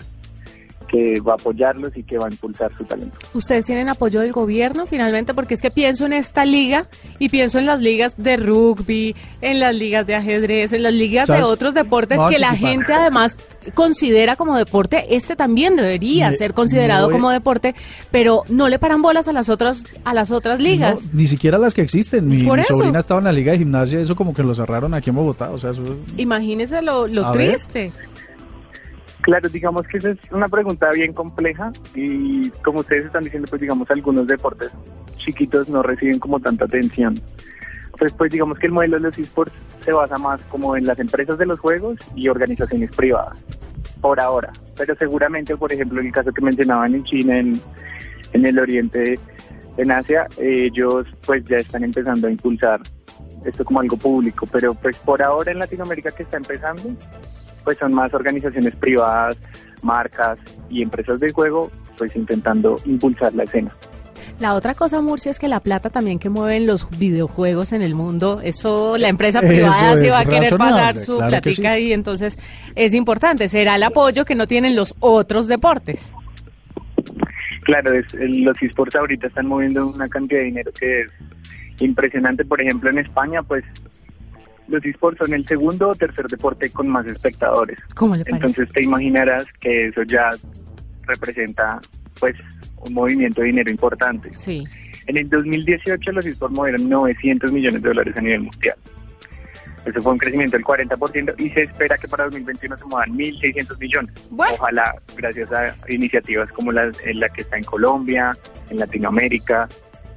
que 0.93 1.21
va 1.21 1.33
a 1.33 1.35
apoyarlos 1.37 1.97
y 1.97 2.03
que 2.03 2.19
va 2.19 2.27
a 2.27 2.31
impulsar 2.31 2.71
su 2.77 2.85
talento. 2.85 3.19
¿Ustedes 3.33 3.65
tienen 3.65 3.89
apoyo 3.89 4.21
del 4.21 4.31
gobierno 4.31 4.85
finalmente? 4.85 5.33
Porque 5.33 5.55
es 5.55 5.63
que 5.63 5.71
pienso 5.71 6.05
en 6.05 6.13
esta 6.13 6.45
liga 6.45 6.87
y 7.19 7.31
pienso 7.31 7.59
en 7.59 7.65
las 7.67 7.81
ligas 7.81 8.15
de 8.23 8.37
rugby, 8.37 9.17
en 9.41 9.59
las 9.59 9.75
ligas 9.75 10.07
de 10.07 10.15
ajedrez, 10.15 10.75
en 10.75 10.83
las 10.83 10.93
ligas 10.93 11.29
de 11.29 11.43
otros 11.43 11.73
deportes 11.75 12.21
que 12.29 12.39
la 12.39 12.55
gente 12.55 12.93
además 12.93 13.39
considera 13.75 14.37
como 14.37 14.57
deporte. 14.57 15.17
Este 15.17 15.35
también 15.35 15.77
debería 15.77 16.29
Me- 16.29 16.37
ser 16.37 16.53
considerado 16.53 17.07
voy- 17.07 17.15
como 17.15 17.31
deporte, 17.31 17.75
pero 18.11 18.43
no 18.51 18.69
le 18.69 18.79
paran 18.79 19.01
bolas 19.01 19.29
a 19.29 19.33
las 19.33 19.49
otras 19.49 19.85
a 20.05 20.13
las 20.13 20.31
otras 20.31 20.61
ligas. 20.61 21.07
No, 21.07 21.11
ni 21.15 21.27
siquiera 21.27 21.57
las 21.57 21.73
que 21.73 21.81
existen. 21.81 22.29
Mi, 22.29 22.45
Por 22.45 22.59
mi 22.59 22.65
eso. 22.65 22.75
sobrina 22.75 22.99
estaba 22.99 23.19
en 23.21 23.25
la 23.25 23.33
liga 23.33 23.53
de 23.53 23.59
gimnasia, 23.59 23.99
eso 23.99 24.15
como 24.15 24.35
que 24.35 24.43
lo 24.43 24.55
cerraron 24.55 24.93
aquí 24.93 25.09
en 25.09 25.17
Bogotá. 25.17 25.51
O 25.53 25.57
sea, 25.59 25.71
eso. 25.71 25.83
Imagínese 26.19 26.83
lo, 26.83 27.07
lo 27.07 27.33
ver. 27.33 27.57
Claro, 29.23 29.49
digamos 29.49 29.87
que 29.87 29.99
esa 29.99 30.11
es 30.11 30.19
una 30.33 30.49
pregunta 30.49 30.91
bien 30.91 31.13
compleja 31.13 31.71
y 31.95 32.51
como 32.65 32.81
ustedes 32.81 33.05
están 33.05 33.23
diciendo, 33.23 33.47
pues 33.49 33.63
digamos 33.63 33.89
algunos 33.91 34.27
deportes 34.27 34.71
chiquitos 35.19 35.69
no 35.69 35.83
reciben 35.83 36.19
como 36.19 36.41
tanta 36.41 36.65
atención. 36.65 37.21
Pues, 37.99 38.13
pues 38.15 38.33
digamos 38.33 38.59
que 38.59 38.67
el 38.67 38.73
modelo 38.73 38.97
de 38.97 39.05
los 39.05 39.19
esports 39.19 39.53
se 39.85 39.93
basa 39.93 40.19
más 40.19 40.43
como 40.43 40.77
en 40.77 40.87
las 40.87 40.99
empresas 40.99 41.39
de 41.39 41.47
los 41.47 41.61
juegos 41.61 41.99
y 42.17 42.29
organizaciones 42.29 42.91
privadas, 42.91 43.45
por 44.01 44.19
ahora. 44.19 44.53
Pero 44.77 44.97
seguramente, 44.97 45.57
por 45.57 45.73
ejemplo, 45.73 46.01
en 46.01 46.07
el 46.07 46.13
caso 46.13 46.33
que 46.33 46.43
mencionaban 46.43 46.95
en 46.95 47.05
China, 47.05 47.39
en, 47.39 47.61
en 48.33 48.47
el 48.47 48.59
Oriente, 48.59 49.21
en 49.77 49.91
Asia, 49.93 50.27
ellos 50.39 51.07
pues 51.25 51.45
ya 51.45 51.59
están 51.59 51.85
empezando 51.85 52.27
a 52.27 52.31
impulsar 52.33 52.81
esto 53.45 53.65
como 53.65 53.79
algo 53.79 53.97
público. 53.97 54.49
Pero 54.51 54.75
pues 54.75 54.97
por 54.97 55.23
ahora 55.23 55.53
en 55.53 55.61
Latinoamérica 55.61 56.11
que 56.11 56.25
está 56.25 56.39
empezando, 56.39 56.83
pues 57.65 57.79
son 57.79 57.93
más 57.95 58.13
organizaciones 58.15 58.75
privadas, 58.77 59.37
marcas 59.83 60.39
y 60.71 60.83
empresas 60.83 61.21
de 61.21 61.33
juego, 61.33 61.71
pues 61.99 62.15
intentando 62.17 62.77
impulsar 62.85 63.33
la 63.35 63.45
escena. 63.45 63.71
La 64.39 64.55
otra 64.55 64.75
cosa, 64.75 65.01
Murcia, 65.01 65.31
es 65.31 65.39
que 65.39 65.47
la 65.47 65.61
plata 65.61 65.91
también 65.91 66.19
que 66.19 66.29
mueven 66.29 66.67
los 66.67 66.89
videojuegos 66.99 67.73
en 67.73 67.83
el 67.83 67.95
mundo, 67.95 68.41
eso 68.43 68.97
la 68.97 69.09
empresa 69.09 69.39
Eso 69.41 69.49
privada 69.49 69.97
se 69.97 70.11
va 70.11 70.21
a 70.21 70.25
querer 70.25 70.57
pasar 70.57 70.97
su 70.97 71.13
claro 71.17 71.29
platica 71.29 71.77
sí. 71.77 71.83
y 71.89 71.93
entonces 71.93 72.39
es 72.75 72.95
importante. 72.95 73.49
Será 73.49 73.77
el 73.77 73.83
apoyo 73.83 74.25
que 74.25 74.35
no 74.35 74.47
tienen 74.47 74.75
los 74.75 74.95
otros 75.01 75.49
deportes. 75.49 76.13
Claro, 77.65 77.93
es- 77.93 78.15
el- 78.15 78.43
los 78.43 78.61
esports 78.63 78.95
ahorita 78.97 79.29
están 79.29 79.47
moviendo 79.47 79.87
una 79.89 80.09
cantidad 80.09 80.41
de 80.41 80.47
dinero 80.47 80.73
que 80.73 81.03
es 81.03 81.11
impresionante. 81.81 82.45
Por 82.45 82.61
ejemplo, 82.61 82.91
en 82.91 82.99
España, 82.99 83.43
pues 83.43 83.65
los 84.69 84.85
esports 84.85 85.19
son 85.19 85.35
el 85.35 85.47
segundo 85.47 85.89
o 85.89 85.95
tercer 85.95 86.27
deporte 86.27 86.71
con 86.71 86.89
más 86.89 87.07
espectadores. 87.07 87.79
¿Cómo 87.95 88.17
le 88.17 88.25
parece? 88.25 88.47
Entonces 88.47 88.73
te 88.73 88.83
imaginarás 88.83 89.47
que 89.61 89.85
eso 89.85 90.03
ya 90.05 90.31
representa 91.07 91.81
pues 92.19 92.37
un 92.79 92.95
movimiento 92.95 93.41
de 93.41 93.49
dinero 93.49 93.71
importante. 93.71 94.33
Sí. 94.33 94.65
En 95.07 95.17
el 95.17 95.29
2018 95.29 96.13
los 96.13 96.27
esports 96.27 96.55
movieron 96.55 96.89
900 96.89 97.51
millones 97.51 97.83
de 97.83 97.89
dólares 97.89 98.17
a 98.17 98.21
nivel 98.21 98.43
mundial. 98.43 98.77
Eso 99.85 100.01
fue 100.01 100.13
un 100.13 100.19
crecimiento 100.19 100.57
del 100.57 100.65
40% 100.65 101.35
y 101.39 101.51
se 101.51 101.63
espera 101.63 101.99
que 101.99 102.07
para 102.07 102.25
2021 102.25 102.79
se 102.79 102.85
muevan 102.85 103.11
1.600 103.17 103.79
millones. 103.81 104.13
Ojalá 104.31 104.95
gracias 105.17 105.51
a 105.51 105.75
iniciativas 105.89 106.53
como 106.53 106.71
la, 106.71 106.91
en 107.05 107.19
la 107.19 107.29
que 107.29 107.41
está 107.41 107.57
en 107.57 107.65
Colombia, 107.65 108.37
en 108.71 108.79
Latinoamérica, 108.79 109.69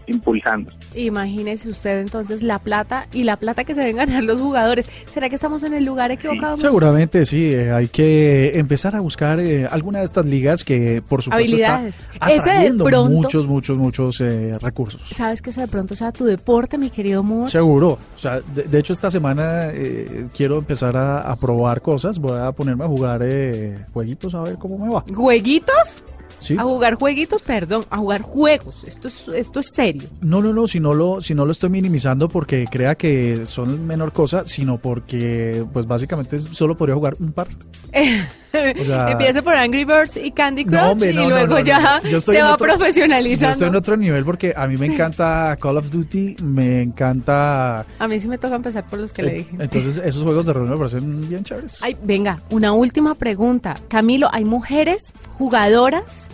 impulsando. 0.07 0.71
Imagínese 0.95 1.69
usted 1.69 1.99
entonces 2.01 2.43
la 2.43 2.59
plata 2.59 3.07
y 3.13 3.23
la 3.23 3.37
plata 3.37 3.63
que 3.63 3.73
se 3.75 3.83
ven 3.83 3.95
ganar 3.97 4.23
los 4.23 4.39
jugadores. 4.41 4.87
¿Será 5.09 5.29
que 5.29 5.35
estamos 5.35 5.63
en 5.63 5.73
el 5.73 5.85
lugar 5.85 6.11
equivocado? 6.11 6.57
Seguramente 6.57 7.25
sí, 7.25 7.53
eh, 7.53 7.71
hay 7.71 7.87
que 7.87 8.57
empezar 8.59 8.95
a 8.95 8.99
buscar 8.99 9.39
eh, 9.39 9.67
alguna 9.69 9.99
de 9.99 10.05
estas 10.05 10.25
ligas 10.25 10.63
que 10.63 11.01
por 11.07 11.21
supuesto 11.23 11.43
Habilidades. 11.55 11.95
está 12.13 12.25
atrayendo 12.27 12.83
pronto- 12.85 13.09
muchos, 13.09 13.47
muchos, 13.47 13.77
muchos 13.77 14.21
eh, 14.21 14.57
recursos. 14.61 15.01
¿Sabes 15.09 15.41
que 15.41 15.49
ese 15.49 15.61
de 15.61 15.67
pronto 15.67 15.95
sea 15.95 16.11
tu 16.11 16.25
deporte, 16.25 16.77
mi 16.77 16.89
querido 16.89 17.23
Mur? 17.23 17.49
Seguro. 17.49 17.97
O 18.15 18.19
sea, 18.19 18.39
de, 18.53 18.63
de 18.63 18.79
hecho 18.79 18.93
esta 18.93 19.09
semana 19.11 19.69
eh, 19.71 20.27
quiero 20.35 20.57
empezar 20.57 20.95
a, 20.97 21.21
a 21.21 21.35
probar 21.35 21.81
cosas. 21.81 22.19
Voy 22.19 22.39
a 22.39 22.51
ponerme 22.51 22.83
a 22.85 22.87
jugar 22.87 23.21
eh, 23.23 23.75
jueguitos 23.93 24.33
a 24.35 24.41
ver 24.41 24.57
cómo 24.57 24.77
me 24.77 24.89
va. 24.93 25.03
¿Jueguitos? 25.13 26.03
Sí. 26.39 26.55
A 26.57 26.63
jugar 26.63 26.95
jueguitos, 26.95 27.41
perdón, 27.41 27.85
a 27.89 27.97
jugar 27.97 28.21
juegos. 28.21 28.83
Esto 28.83 29.07
es, 29.07 29.27
esto 29.27 29.59
es 29.59 29.67
serio. 29.73 30.09
No, 30.21 30.41
no, 30.41 30.53
no, 30.53 30.67
si 30.67 30.79
no 30.79 30.93
lo, 30.93 31.21
si 31.21 31.33
no 31.33 31.45
lo 31.45 31.51
estoy 31.51 31.69
minimizando 31.69 32.29
porque 32.29 32.67
crea 32.69 32.95
que 32.95 33.45
son 33.45 33.85
menor 33.87 34.11
cosa, 34.13 34.45
sino 34.45 34.77
porque 34.77 35.65
pues 35.73 35.87
básicamente 35.87 36.39
solo 36.39 36.75
podría 36.75 36.95
jugar 36.95 37.15
un 37.19 37.31
par. 37.31 37.47
sea- 38.83 39.11
Empiece 39.11 39.41
por 39.43 39.55
Angry 39.55 39.85
Birds 39.85 40.17
y 40.17 40.31
Candy 40.31 40.65
Crush 40.65 40.75
No, 40.79 40.91
hombre, 40.91 41.13
no, 41.13 41.23
y 41.23 41.27
luego 41.29 41.47
no, 41.47 41.53
no, 41.55 41.59
ya 41.65 42.01
se 42.19 42.41
va 42.41 42.53
otro- 42.53 42.67
profesionalizando. 42.67 43.47
Yo 43.47 43.51
estoy 43.51 43.67
en 43.69 43.75
otro 43.75 43.97
nivel 43.97 44.25
porque 44.25 44.53
a 44.55 44.67
mí 44.67 44.77
me 44.77 44.87
encanta 44.87 45.55
Call 45.61 45.77
of 45.77 45.89
Duty, 45.91 46.37
me 46.41 46.81
encanta... 46.81 47.85
A 47.99 48.07
mí 48.07 48.19
sí 48.19 48.27
me 48.27 48.37
toca 48.37 48.55
empezar 48.55 48.85
por 48.87 48.99
los 48.99 49.13
que 49.13 49.23
le 49.23 49.31
eh, 49.31 49.35
dije. 49.39 49.55
Entonces 49.59 50.01
esos 50.03 50.23
juegos 50.23 50.45
de 50.45 50.53
rol 50.53 50.69
me 50.69 50.77
parecen 50.77 51.27
bien 51.29 51.43
chéveres. 51.43 51.79
Ay, 51.81 51.95
venga, 52.03 52.39
una 52.49 52.73
última 52.73 53.15
pregunta. 53.15 53.79
Camilo, 53.87 54.29
¿hay 54.31 54.45
mujeres 54.45 55.13
jugadoras 55.37 56.29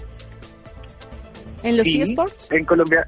en 1.63 1.77
los 1.77 1.85
Sí, 1.85 2.01
eSports? 2.01 2.51
En 2.51 2.65
Colombia, 2.65 3.07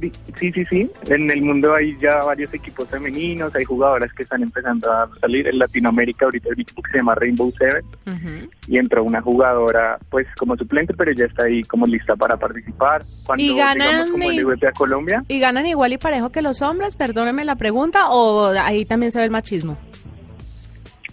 sí, 0.00 0.52
sí, 0.52 0.64
sí. 0.70 0.90
En 1.08 1.30
el 1.30 1.42
mundo 1.42 1.74
hay 1.74 1.96
ya 1.98 2.22
varios 2.24 2.52
equipos 2.54 2.88
femeninos, 2.88 3.54
hay 3.54 3.64
jugadoras 3.64 4.12
que 4.12 4.22
están 4.22 4.42
empezando 4.42 4.90
a 4.90 5.08
salir. 5.20 5.46
En 5.48 5.58
Latinoamérica 5.58 6.26
ahorita 6.26 6.48
un 6.50 6.60
equipo 6.60 6.82
que 6.82 6.90
se 6.92 6.96
llama 6.98 7.14
Rainbow 7.14 7.52
Seven 7.58 7.84
Ujú. 8.06 8.48
y 8.68 8.78
entró 8.78 9.04
una 9.04 9.20
jugadora 9.20 9.98
pues 10.10 10.26
como 10.38 10.56
suplente, 10.56 10.94
pero 10.94 11.12
ya 11.12 11.24
está 11.26 11.44
ahí 11.44 11.62
como 11.62 11.86
lista 11.86 12.16
para 12.16 12.36
participar. 12.36 13.02
Cuando 13.24 13.42
Y 13.44 13.56
ganan 13.56 13.88
llegamos 13.88 14.10
como 14.10 14.30
el 14.30 14.66
a 14.66 14.72
Colombia, 14.72 15.24
¿Y 15.28 15.40
ganan 15.40 15.66
igual 15.66 15.92
y 15.92 15.98
parejo 15.98 16.30
que 16.30 16.42
los 16.42 16.62
hombres? 16.62 16.96
Perdóneme 16.96 17.44
la 17.44 17.56
pregunta, 17.56 18.10
o 18.10 18.48
ahí 18.48 18.84
también 18.84 19.12
se 19.12 19.18
ve 19.18 19.24
el 19.24 19.30
machismo. 19.30 19.76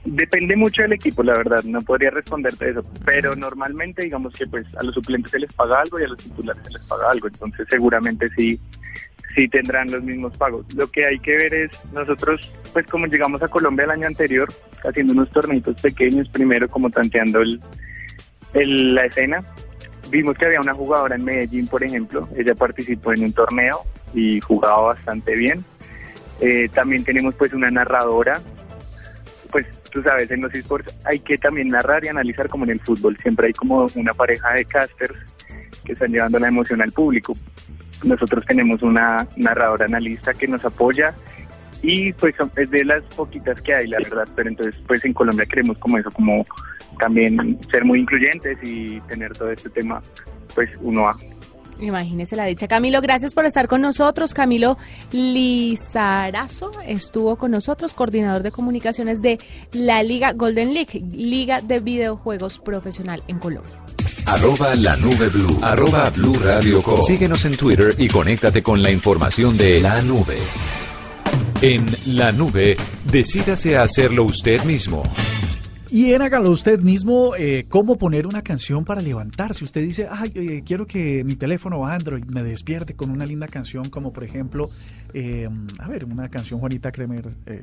Depende 0.05 0.55
mucho 0.57 0.81
del 0.81 0.93
equipo, 0.93 1.23
la 1.23 1.37
verdad, 1.37 1.63
no 1.63 1.81
podría 1.81 2.09
responderte 2.09 2.69
eso, 2.69 2.83
pero 3.05 3.35
normalmente 3.37 4.01
digamos 4.03 4.33
que 4.33 4.45
pues 4.45 4.65
a 4.75 4.83
los 4.83 4.93
suplentes 4.93 5.31
se 5.31 5.39
les 5.39 5.53
paga 5.53 5.79
algo 5.79 5.97
y 5.99 6.03
a 6.03 6.07
los 6.09 6.17
titulares 6.17 6.61
se 6.65 6.71
les 6.73 6.83
paga 6.87 7.09
algo, 7.09 7.27
entonces 7.29 7.65
seguramente 7.69 8.27
sí 8.35 8.59
sí 9.33 9.47
tendrán 9.47 9.89
los 9.89 10.03
mismos 10.03 10.35
pagos. 10.37 10.71
Lo 10.75 10.85
que 10.91 11.07
hay 11.07 11.17
que 11.19 11.31
ver 11.35 11.53
es 11.55 11.71
nosotros 11.93 12.51
pues 12.73 12.85
como 12.87 13.07
llegamos 13.07 13.41
a 13.41 13.47
Colombia 13.47 13.85
el 13.85 13.91
año 13.91 14.07
anterior 14.07 14.47
haciendo 14.83 15.13
unos 15.13 15.31
torneitos 15.31 15.79
pequeños, 15.81 16.27
primero 16.29 16.67
como 16.67 16.89
tanteando 16.89 17.41
el, 17.41 17.59
el- 18.53 18.93
la 18.95 19.05
escena, 19.05 19.41
vimos 20.09 20.37
que 20.37 20.45
había 20.45 20.59
una 20.59 20.73
jugadora 20.73 21.15
en 21.15 21.23
Medellín, 21.23 21.67
por 21.67 21.81
ejemplo, 21.83 22.27
ella 22.37 22.53
participó 22.55 23.13
en 23.13 23.23
un 23.23 23.33
torneo 23.33 23.79
y 24.13 24.39
jugaba 24.41 24.81
bastante 24.93 25.33
bien. 25.35 25.63
Eh, 26.41 26.67
también 26.73 27.03
tenemos 27.05 27.33
pues 27.35 27.53
una 27.53 27.71
narradora 27.71 28.41
pues 29.53 29.67
tú 29.91 30.01
sabes, 30.01 30.29
en 30.31 30.41
los 30.41 30.53
esports 30.55 30.91
hay 31.05 31.19
que 31.19 31.37
también 31.37 31.67
narrar 31.67 32.03
y 32.03 32.07
analizar 32.07 32.49
como 32.49 32.65
en 32.65 32.71
el 32.71 32.79
fútbol. 32.79 33.15
Siempre 33.17 33.47
hay 33.47 33.53
como 33.53 33.87
una 33.93 34.11
pareja 34.11 34.51
de 34.53 34.65
casters 34.65 35.13
que 35.85 35.93
están 35.93 36.11
llevando 36.11 36.39
la 36.39 36.47
emoción 36.47 36.81
al 36.81 36.91
público. 36.91 37.37
Nosotros 38.03 38.43
tenemos 38.47 38.81
una 38.81 39.27
narradora 39.37 39.85
analista 39.85 40.33
que 40.33 40.47
nos 40.47 40.65
apoya 40.65 41.13
y 41.83 42.11
pues 42.13 42.33
es 42.55 42.71
de 42.71 42.83
las 42.83 43.03
poquitas 43.15 43.61
que 43.61 43.75
hay, 43.75 43.87
la 43.87 43.99
verdad. 43.99 44.27
Pero 44.35 44.49
entonces 44.49 44.75
pues 44.87 45.05
en 45.05 45.13
Colombia 45.13 45.45
queremos 45.45 45.77
como 45.77 45.99
eso, 45.99 46.09
como 46.09 46.43
también 46.99 47.59
ser 47.69 47.85
muy 47.85 47.99
incluyentes 47.99 48.57
y 48.63 48.99
tener 49.01 49.33
todo 49.33 49.51
este 49.51 49.69
tema 49.69 50.01
pues 50.55 50.71
uno 50.81 51.07
a. 51.07 51.15
Imagínese 51.79 52.35
la 52.35 52.45
dicha. 52.45 52.67
Camilo, 52.67 53.01
gracias 53.01 53.33
por 53.33 53.45
estar 53.45 53.67
con 53.67 53.81
nosotros. 53.81 54.33
Camilo 54.33 54.77
Lizarazo 55.11 56.71
estuvo 56.85 57.35
con 57.35 57.51
nosotros, 57.51 57.93
coordinador 57.93 58.43
de 58.43 58.51
comunicaciones 58.51 59.21
de 59.21 59.39
la 59.71 60.03
Liga 60.03 60.33
Golden 60.33 60.73
League, 60.73 61.03
Liga 61.11 61.61
de 61.61 61.79
Videojuegos 61.79 62.59
Profesional 62.59 63.23
en 63.27 63.39
Colombia. 63.39 63.73
Arroba 64.25 64.75
la 64.75 64.95
nube 64.97 65.27
blue. 65.29 65.59
Arroba 65.61 66.09
blue 66.11 66.35
radio 66.35 66.81
com. 66.81 67.01
Síguenos 67.01 67.43
en 67.45 67.57
Twitter 67.57 67.93
y 67.97 68.07
conéctate 68.07 68.63
con 68.63 68.81
la 68.81 68.91
información 68.91 69.57
de 69.57 69.81
la 69.81 70.01
nube. 70.01 70.37
En 71.61 71.85
la 72.05 72.31
nube, 72.31 72.77
decídase 73.11 73.77
a 73.77 73.83
hacerlo 73.83 74.23
usted 74.23 74.63
mismo. 74.63 75.03
Y 75.95 76.11
en 76.13 76.23
hágalo 76.23 76.49
usted 76.49 76.79
mismo, 76.79 77.35
eh, 77.37 77.65
cómo 77.69 77.99
poner 77.99 78.25
una 78.25 78.41
canción 78.41 78.83
para 78.83 78.99
levantarse. 78.99 79.63
Usted 79.63 79.81
dice, 79.83 80.07
ay, 80.09 80.31
eh, 80.33 80.63
quiero 80.65 80.87
que 80.87 81.23
mi 81.23 81.35
teléfono 81.35 81.85
Android 81.85 82.23
me 82.25 82.41
despierte 82.41 82.95
con 82.95 83.11
una 83.11 83.27
linda 83.27 83.47
canción, 83.47 83.91
como 83.91 84.11
por 84.11 84.23
ejemplo, 84.23 84.69
eh, 85.13 85.47
a 85.77 85.87
ver, 85.87 86.05
una 86.05 86.29
canción 86.29 86.59
Juanita 86.59 86.91
Kremer. 86.91 87.27
eh, 87.45 87.61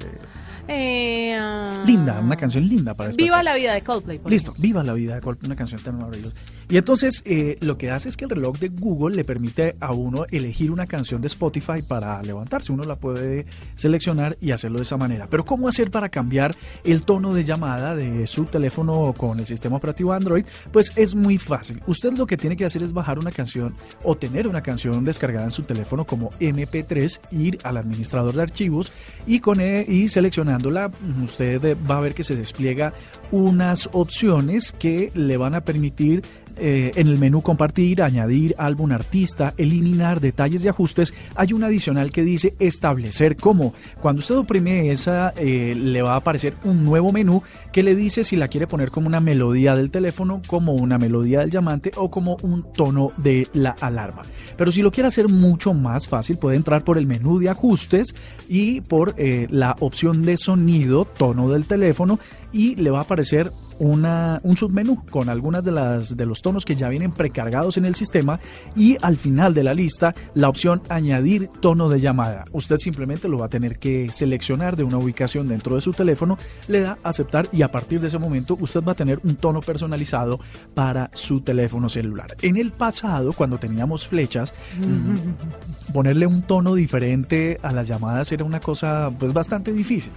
Eh, 0.68 1.34
ah, 1.36 1.82
linda, 1.84 2.20
una 2.20 2.36
canción 2.36 2.68
linda 2.68 2.94
para 2.94 3.08
despertar. 3.08 3.26
Viva 3.26 3.42
la 3.42 3.54
vida 3.56 3.74
de 3.74 3.82
Coldplay. 3.82 4.18
por 4.20 4.30
Listo, 4.30 4.54
viva 4.58 4.84
la 4.84 4.92
vida, 4.92 5.20
Col- 5.20 5.38
una 5.42 5.56
canción 5.56 5.82
tan 5.82 5.98
maravillosa. 5.98 6.36
Y 6.68 6.76
entonces 6.76 7.22
eh, 7.26 7.56
lo 7.60 7.76
que 7.78 7.90
hace 7.90 8.08
es 8.08 8.16
que 8.16 8.26
el 8.26 8.30
reloj 8.30 8.58
de 8.60 8.68
Google 8.68 9.16
le 9.16 9.24
permite 9.24 9.74
a 9.80 9.90
uno 9.92 10.24
elegir 10.30 10.70
una 10.70 10.86
canción 10.86 11.20
de 11.20 11.26
Spotify 11.26 11.82
para 11.88 12.22
levantarse. 12.22 12.70
Uno 12.70 12.84
la 12.84 12.94
puede 12.94 13.44
seleccionar 13.74 14.36
y 14.40 14.52
hacerlo 14.52 14.78
de 14.78 14.82
esa 14.84 14.96
manera. 14.96 15.26
Pero 15.28 15.44
¿cómo 15.44 15.66
hacer 15.66 15.90
para 15.90 16.08
cambiar 16.10 16.54
el 16.84 17.02
tono 17.02 17.34
de 17.34 17.42
llamada 17.42 17.96
de 17.96 18.19
su 18.26 18.44
teléfono 18.44 19.14
con 19.16 19.38
el 19.40 19.46
sistema 19.46 19.76
operativo 19.76 20.12
Android, 20.12 20.44
pues 20.72 20.92
es 20.96 21.14
muy 21.14 21.38
fácil. 21.38 21.80
Usted 21.86 22.12
lo 22.12 22.26
que 22.26 22.36
tiene 22.36 22.56
que 22.56 22.64
hacer 22.64 22.82
es 22.82 22.92
bajar 22.92 23.18
una 23.18 23.30
canción 23.32 23.74
o 24.02 24.16
tener 24.16 24.46
una 24.48 24.62
canción 24.62 25.04
descargada 25.04 25.44
en 25.44 25.50
su 25.50 25.62
teléfono 25.62 26.04
como 26.04 26.30
MP3, 26.40 27.20
ir 27.32 27.58
al 27.62 27.76
administrador 27.76 28.34
de 28.34 28.42
archivos 28.42 28.92
y 29.26 29.40
con 29.40 29.60
e- 29.60 29.84
y 29.88 30.08
seleccionándola 30.08 30.90
usted 31.22 31.76
va 31.90 31.98
a 31.98 32.00
ver 32.00 32.14
que 32.14 32.24
se 32.24 32.36
despliega 32.36 32.92
unas 33.30 33.88
opciones 33.92 34.72
que 34.72 35.10
le 35.14 35.36
van 35.36 35.54
a 35.54 35.60
permitir 35.62 36.22
eh, 36.56 36.92
en 36.96 37.06
el 37.08 37.18
menú 37.18 37.42
compartir, 37.42 38.02
añadir 38.02 38.54
álbum 38.58 38.92
artista, 38.92 39.54
eliminar 39.56 40.20
detalles 40.20 40.64
y 40.64 40.68
ajustes, 40.68 41.14
hay 41.34 41.52
un 41.52 41.64
adicional 41.64 42.10
que 42.10 42.22
dice 42.22 42.54
establecer 42.58 43.36
como. 43.36 43.74
Cuando 44.00 44.20
usted 44.20 44.36
oprime 44.36 44.90
esa, 44.90 45.32
eh, 45.36 45.74
le 45.76 46.02
va 46.02 46.14
a 46.14 46.16
aparecer 46.16 46.54
un 46.64 46.84
nuevo 46.84 47.12
menú 47.12 47.42
que 47.72 47.82
le 47.82 47.94
dice 47.94 48.24
si 48.24 48.36
la 48.36 48.48
quiere 48.48 48.66
poner 48.66 48.90
como 48.90 49.06
una 49.06 49.20
melodía 49.20 49.76
del 49.76 49.90
teléfono, 49.90 50.42
como 50.46 50.74
una 50.74 50.98
melodía 50.98 51.40
del 51.40 51.50
llamante 51.50 51.92
o 51.96 52.10
como 52.10 52.36
un 52.42 52.72
tono 52.72 53.12
de 53.16 53.48
la 53.52 53.70
alarma. 53.80 54.22
Pero 54.56 54.72
si 54.72 54.82
lo 54.82 54.90
quiere 54.90 55.08
hacer 55.08 55.28
mucho 55.28 55.74
más 55.74 56.08
fácil, 56.08 56.38
puede 56.38 56.56
entrar 56.56 56.84
por 56.84 56.98
el 56.98 57.06
menú 57.06 57.38
de 57.38 57.50
ajustes 57.50 58.14
y 58.48 58.80
por 58.80 59.14
eh, 59.16 59.46
la 59.50 59.76
opción 59.80 60.22
de 60.22 60.36
sonido, 60.36 61.04
tono 61.04 61.48
del 61.50 61.66
teléfono 61.66 62.18
y 62.52 62.76
le 62.76 62.90
va 62.90 62.98
a 62.98 63.02
aparecer 63.02 63.50
una, 63.80 64.40
un 64.44 64.56
submenú 64.56 65.04
con 65.10 65.28
algunas 65.28 65.64
de 65.64 65.72
las 65.72 66.16
de 66.16 66.26
los 66.26 66.42
tonos 66.42 66.64
que 66.64 66.76
ya 66.76 66.88
vienen 66.88 67.12
precargados 67.12 67.78
en 67.78 67.86
el 67.86 67.94
sistema 67.94 68.38
y 68.76 68.96
al 69.02 69.16
final 69.16 69.54
de 69.54 69.64
la 69.64 69.74
lista 69.74 70.14
la 70.34 70.48
opción 70.48 70.82
añadir 70.88 71.48
tono 71.60 71.88
de 71.88 71.98
llamada. 71.98 72.44
Usted 72.52 72.76
simplemente 72.78 73.28
lo 73.28 73.38
va 73.38 73.46
a 73.46 73.48
tener 73.48 73.78
que 73.78 74.12
seleccionar 74.12 74.76
de 74.76 74.84
una 74.84 74.98
ubicación 74.98 75.48
dentro 75.48 75.74
de 75.74 75.80
su 75.80 75.92
teléfono, 75.92 76.38
le 76.68 76.80
da 76.80 76.98
aceptar 77.02 77.48
y 77.52 77.62
a 77.62 77.70
partir 77.70 78.00
de 78.00 78.08
ese 78.08 78.18
momento 78.18 78.56
usted 78.60 78.84
va 78.84 78.92
a 78.92 78.94
tener 78.94 79.18
un 79.24 79.36
tono 79.36 79.60
personalizado 79.62 80.38
para 80.74 81.10
su 81.14 81.40
teléfono 81.40 81.88
celular. 81.88 82.36
En 82.42 82.58
el 82.58 82.72
pasado, 82.72 83.32
cuando 83.32 83.58
teníamos 83.58 84.06
flechas, 84.06 84.54
ponerle 85.94 86.26
un 86.26 86.42
tono 86.42 86.74
diferente 86.74 87.58
a 87.62 87.72
las 87.72 87.88
llamadas 87.88 88.30
era 88.30 88.44
una 88.44 88.60
cosa 88.60 89.10
pues 89.18 89.32
bastante 89.32 89.72
difícil. 89.72 90.12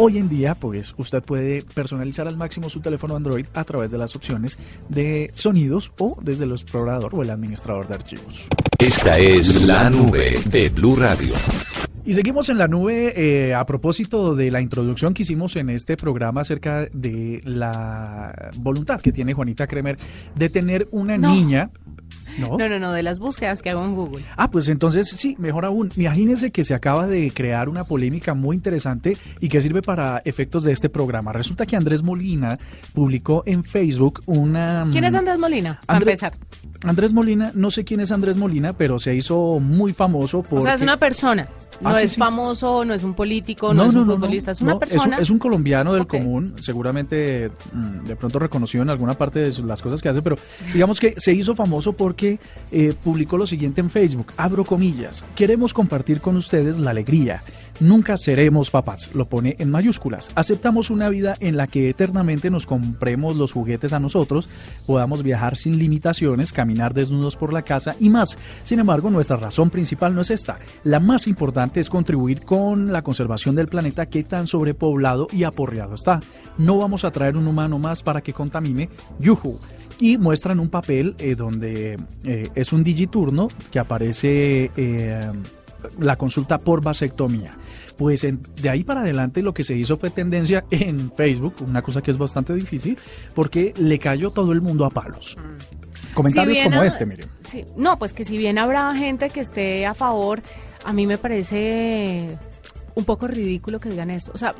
Hoy 0.00 0.16
en 0.16 0.28
día, 0.28 0.54
pues 0.54 0.94
usted 0.96 1.24
puede 1.24 1.64
personalizar 1.74 2.28
al 2.28 2.36
máximo 2.36 2.70
su 2.70 2.78
teléfono 2.78 3.16
Android 3.16 3.46
a 3.52 3.64
través 3.64 3.90
de 3.90 3.98
las 3.98 4.14
opciones 4.14 4.56
de 4.88 5.28
sonidos 5.34 5.90
o 5.98 6.16
desde 6.22 6.44
el 6.44 6.52
explorador 6.52 7.12
o 7.12 7.22
el 7.22 7.30
administrador 7.30 7.88
de 7.88 7.94
archivos. 7.94 8.46
Esta 8.78 9.18
es 9.18 9.60
la 9.62 9.90
nube 9.90 10.40
de 10.44 10.68
Blue 10.68 10.94
Radio. 10.94 11.34
Y 12.08 12.14
seguimos 12.14 12.48
en 12.48 12.56
la 12.56 12.68
nube 12.68 13.12
eh, 13.16 13.52
a 13.54 13.66
propósito 13.66 14.34
de 14.34 14.50
la 14.50 14.62
introducción 14.62 15.12
que 15.12 15.24
hicimos 15.24 15.56
en 15.56 15.68
este 15.68 15.98
programa 15.98 16.40
acerca 16.40 16.86
de 16.90 17.38
la 17.44 18.50
voluntad 18.56 18.98
que 19.02 19.12
tiene 19.12 19.34
Juanita 19.34 19.66
Kremer 19.66 19.98
de 20.34 20.48
tener 20.48 20.88
una 20.90 21.18
No. 21.18 21.30
niña. 21.30 21.70
¿No? 22.38 22.56
No, 22.56 22.66
no, 22.68 22.78
no, 22.78 22.92
de 22.92 23.02
las 23.02 23.18
búsquedas 23.18 23.60
que 23.60 23.68
hago 23.68 23.84
en 23.84 23.94
Google. 23.94 24.24
Ah, 24.38 24.50
pues 24.50 24.68
entonces 24.68 25.06
sí, 25.08 25.36
mejor 25.38 25.66
aún. 25.66 25.90
Imagínense 25.96 26.50
que 26.50 26.64
se 26.64 26.72
acaba 26.72 27.06
de 27.06 27.30
crear 27.30 27.68
una 27.68 27.84
polémica 27.84 28.32
muy 28.32 28.56
interesante 28.56 29.18
y 29.40 29.48
que 29.50 29.60
sirve 29.60 29.82
para 29.82 30.22
efectos 30.24 30.64
de 30.64 30.72
este 30.72 30.88
programa. 30.88 31.32
Resulta 31.34 31.66
que 31.66 31.76
Andrés 31.76 32.02
Molina 32.02 32.56
publicó 32.94 33.42
en 33.44 33.64
Facebook 33.64 34.22
una... 34.24 34.86
¿Quién 34.90 35.04
es 35.04 35.12
mm, 35.12 35.16
Andrés 35.18 35.38
Molina? 35.38 35.80
Para 35.84 35.98
Andrés- 35.98 36.22
empezar. 36.22 36.32
Andrés 36.84 37.12
Molina, 37.12 37.50
no 37.54 37.70
sé 37.70 37.84
quién 37.84 38.00
es 38.00 38.12
Andrés 38.12 38.36
Molina, 38.38 38.72
pero 38.72 38.98
se 38.98 39.14
hizo 39.14 39.58
muy 39.60 39.92
famoso 39.92 40.42
por... 40.42 40.60
O 40.60 40.62
sea, 40.62 40.72
es 40.74 40.80
una 40.82 40.96
persona. 40.96 41.46
No 41.80 41.90
Ah, 41.90 41.98
sí, 41.98 42.04
es 42.06 42.12
sí. 42.12 42.18
famoso, 42.18 42.84
no 42.84 42.92
es 42.92 43.02
un 43.02 43.14
político, 43.14 43.72
no, 43.72 43.84
es 43.84 43.94
un 43.94 44.04
futbolista, 44.04 44.50
es 44.50 44.60
una 44.60 44.72
no, 44.72 44.78
persona. 44.78 45.18
Es, 45.18 45.30
un 45.30 45.38
colombiano 45.38 45.94
del 45.94 46.06
común, 46.06 46.56
seguramente 46.58 47.50
mm, 47.72 48.06
de 48.06 48.16
pronto 48.16 48.38
reconocido 48.38 48.82
en 48.82 48.90
alguna 48.90 49.16
parte 49.16 49.38
de 49.38 49.62
las 49.62 49.80
cosas 49.80 50.02
que 50.02 50.08
hace, 50.08 50.20
pero 50.20 50.36
digamos 50.72 50.98
que 50.98 51.14
se 51.16 51.32
hizo 51.32 51.54
famoso 51.54 51.92
porque 51.92 52.38
eh, 52.72 52.94
publicó 53.04 53.38
lo 53.38 53.46
siguiente 53.46 53.80
en 53.80 53.90
Facebook, 53.90 54.32
abro 54.36 54.64
comillas, 54.64 55.24
queremos 55.36 55.72
compartir 55.72 56.20
con 56.20 56.36
ustedes 56.36 56.78
la 56.78 56.90
alegría. 56.90 57.42
Nunca 57.80 58.16
seremos 58.16 58.70
papás, 58.70 59.10
lo 59.14 59.26
pone 59.26 59.54
en 59.60 59.70
mayúsculas. 59.70 60.32
Aceptamos 60.34 60.90
una 60.90 61.08
vida 61.08 61.36
en 61.38 61.56
la 61.56 61.68
que 61.68 61.88
eternamente 61.88 62.50
nos 62.50 62.66
compremos 62.66 63.36
los 63.36 63.52
juguetes 63.52 63.92
a 63.92 64.00
nosotros, 64.00 64.48
podamos 64.86 65.22
viajar 65.22 65.56
sin 65.56 65.78
limitaciones, 65.78 66.52
caminar 66.52 66.92
desnudos 66.92 67.36
por 67.36 67.52
la 67.52 67.62
casa 67.62 67.94
y 68.00 68.08
más. 68.08 68.36
Sin 68.64 68.80
embargo, 68.80 69.10
nuestra 69.10 69.36
razón 69.36 69.70
principal 69.70 70.12
no 70.12 70.22
es 70.22 70.30
esta. 70.30 70.58
La 70.82 70.98
más 70.98 71.28
importante 71.28 71.78
es 71.78 71.88
contribuir 71.88 72.40
con 72.42 72.92
la 72.92 73.02
conservación 73.02 73.54
del 73.54 73.68
planeta 73.68 74.06
que 74.06 74.24
tan 74.24 74.48
sobrepoblado 74.48 75.28
y 75.30 75.44
aporreado 75.44 75.94
está. 75.94 76.20
No 76.56 76.78
vamos 76.78 77.04
a 77.04 77.12
traer 77.12 77.36
un 77.36 77.46
humano 77.46 77.78
más 77.78 78.02
para 78.02 78.22
que 78.22 78.32
contamine. 78.32 78.88
Yuhu 79.20 79.58
y 80.00 80.16
muestran 80.18 80.60
un 80.60 80.68
papel 80.68 81.14
eh, 81.18 81.34
donde 81.34 81.96
eh, 82.24 82.48
es 82.54 82.72
un 82.72 82.84
digiturno 82.84 83.48
que 83.70 83.78
aparece 83.78 84.70
eh, 84.76 85.30
la 85.98 86.16
consulta 86.16 86.58
por 86.58 86.82
vasectomía. 86.82 87.52
Pues 87.96 88.24
en- 88.24 88.40
de 88.60 88.68
ahí 88.70 88.84
para 88.84 89.00
adelante 89.00 89.42
lo 89.42 89.52
que 89.54 89.64
se 89.64 89.74
hizo 89.76 89.96
fue 89.96 90.10
tendencia 90.10 90.64
en 90.70 91.10
Facebook, 91.12 91.54
una 91.66 91.82
cosa 91.82 92.02
que 92.02 92.10
es 92.10 92.18
bastante 92.18 92.54
difícil, 92.54 92.98
porque 93.34 93.74
le 93.76 93.98
cayó 93.98 94.30
todo 94.30 94.52
el 94.52 94.60
mundo 94.60 94.84
a 94.84 94.90
palos. 94.90 95.36
Comentarios 96.14 96.56
Si 96.56 96.60
bien 96.62 96.72
como 96.72 96.82
este, 96.84 97.06
miren. 97.06 97.28
sí, 97.46 97.64
no, 97.76 97.98
pues 97.98 98.12
que 98.12 98.24
si 98.24 98.38
bien 98.38 98.58
habrá 98.58 98.94
gente 98.94 99.30
que 99.30 99.40
esté 99.40 99.86
a 99.86 99.94
favor, 99.94 100.40
a 100.84 100.92
mí 100.92 101.06
me 101.06 101.18
parece 101.18 102.36
un 102.94 103.04
poco 103.04 103.26
ridículo 103.28 103.78
que 103.78 103.90
digan 103.90 104.10
esto. 104.10 104.32
O 104.34 104.38
sea, 104.38 104.54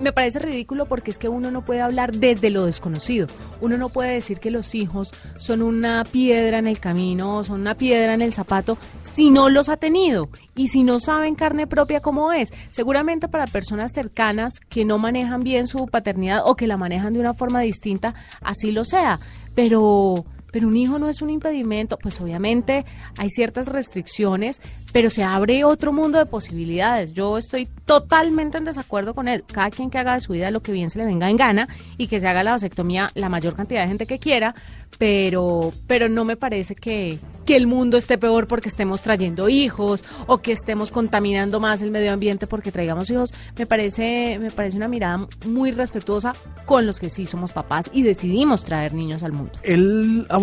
me 0.00 0.12
parece 0.12 0.38
ridículo 0.38 0.86
porque 0.86 1.10
es 1.10 1.18
que 1.18 1.28
uno 1.28 1.50
no 1.50 1.64
puede 1.64 1.80
hablar 1.80 2.12
desde 2.12 2.50
lo 2.50 2.64
desconocido. 2.66 3.28
Uno 3.60 3.78
no 3.78 3.88
puede 3.88 4.12
decir 4.12 4.40
que 4.40 4.50
los 4.50 4.74
hijos 4.74 5.12
son 5.38 5.62
una 5.62 6.04
piedra 6.04 6.58
en 6.58 6.66
el 6.66 6.80
camino, 6.80 7.44
son 7.44 7.60
una 7.60 7.76
piedra 7.76 8.14
en 8.14 8.22
el 8.22 8.32
zapato, 8.32 8.76
si 9.02 9.30
no 9.30 9.48
los 9.48 9.68
ha 9.68 9.76
tenido 9.76 10.28
y 10.56 10.68
si 10.68 10.82
no 10.82 10.98
saben 11.00 11.34
carne 11.34 11.66
propia 11.66 12.00
cómo 12.00 12.32
es. 12.32 12.52
Seguramente 12.70 13.28
para 13.28 13.46
personas 13.46 13.92
cercanas 13.92 14.60
que 14.68 14.84
no 14.84 14.98
manejan 14.98 15.44
bien 15.44 15.66
su 15.66 15.86
paternidad 15.86 16.42
o 16.44 16.56
que 16.56 16.66
la 16.66 16.76
manejan 16.76 17.14
de 17.14 17.20
una 17.20 17.34
forma 17.34 17.60
distinta, 17.60 18.14
así 18.40 18.72
lo 18.72 18.84
sea. 18.84 19.20
Pero 19.54 20.24
pero 20.54 20.68
un 20.68 20.76
hijo 20.76 21.00
no 21.00 21.08
es 21.08 21.20
un 21.20 21.30
impedimento, 21.30 21.98
pues 21.98 22.20
obviamente 22.20 22.84
hay 23.16 23.28
ciertas 23.28 23.66
restricciones, 23.66 24.62
pero 24.92 25.10
se 25.10 25.24
abre 25.24 25.64
otro 25.64 25.92
mundo 25.92 26.16
de 26.16 26.26
posibilidades. 26.26 27.12
Yo 27.12 27.36
estoy 27.38 27.68
totalmente 27.84 28.58
en 28.58 28.64
desacuerdo 28.64 29.14
con 29.14 29.26
él. 29.26 29.42
Cada 29.52 29.72
quien 29.72 29.90
que 29.90 29.98
haga 29.98 30.14
de 30.14 30.20
su 30.20 30.32
vida 30.32 30.52
lo 30.52 30.62
que 30.62 30.70
bien 30.70 30.90
se 30.90 31.00
le 31.00 31.06
venga 31.06 31.28
en 31.28 31.36
gana 31.36 31.68
y 31.98 32.06
que 32.06 32.20
se 32.20 32.28
haga 32.28 32.44
la 32.44 32.52
vasectomía 32.52 33.10
la 33.16 33.28
mayor 33.28 33.56
cantidad 33.56 33.82
de 33.82 33.88
gente 33.88 34.06
que 34.06 34.20
quiera, 34.20 34.54
pero, 34.96 35.72
pero 35.88 36.08
no 36.08 36.24
me 36.24 36.36
parece 36.36 36.76
que, 36.76 37.18
que 37.44 37.56
el 37.56 37.66
mundo 37.66 37.96
esté 37.96 38.18
peor 38.18 38.46
porque 38.46 38.68
estemos 38.68 39.02
trayendo 39.02 39.48
hijos 39.48 40.04
o 40.28 40.38
que 40.38 40.52
estemos 40.52 40.92
contaminando 40.92 41.58
más 41.58 41.82
el 41.82 41.90
medio 41.90 42.12
ambiente 42.12 42.46
porque 42.46 42.70
traigamos 42.70 43.10
hijos. 43.10 43.34
Me 43.58 43.66
parece, 43.66 44.38
me 44.38 44.52
parece 44.52 44.76
una 44.76 44.86
mirada 44.86 45.26
muy 45.46 45.72
respetuosa 45.72 46.34
con 46.64 46.86
los 46.86 47.00
que 47.00 47.10
sí 47.10 47.26
somos 47.26 47.52
papás 47.52 47.90
y 47.92 48.02
decidimos 48.02 48.64
traer 48.64 48.94
niños 48.94 49.24
al 49.24 49.32
mundo. 49.32 49.52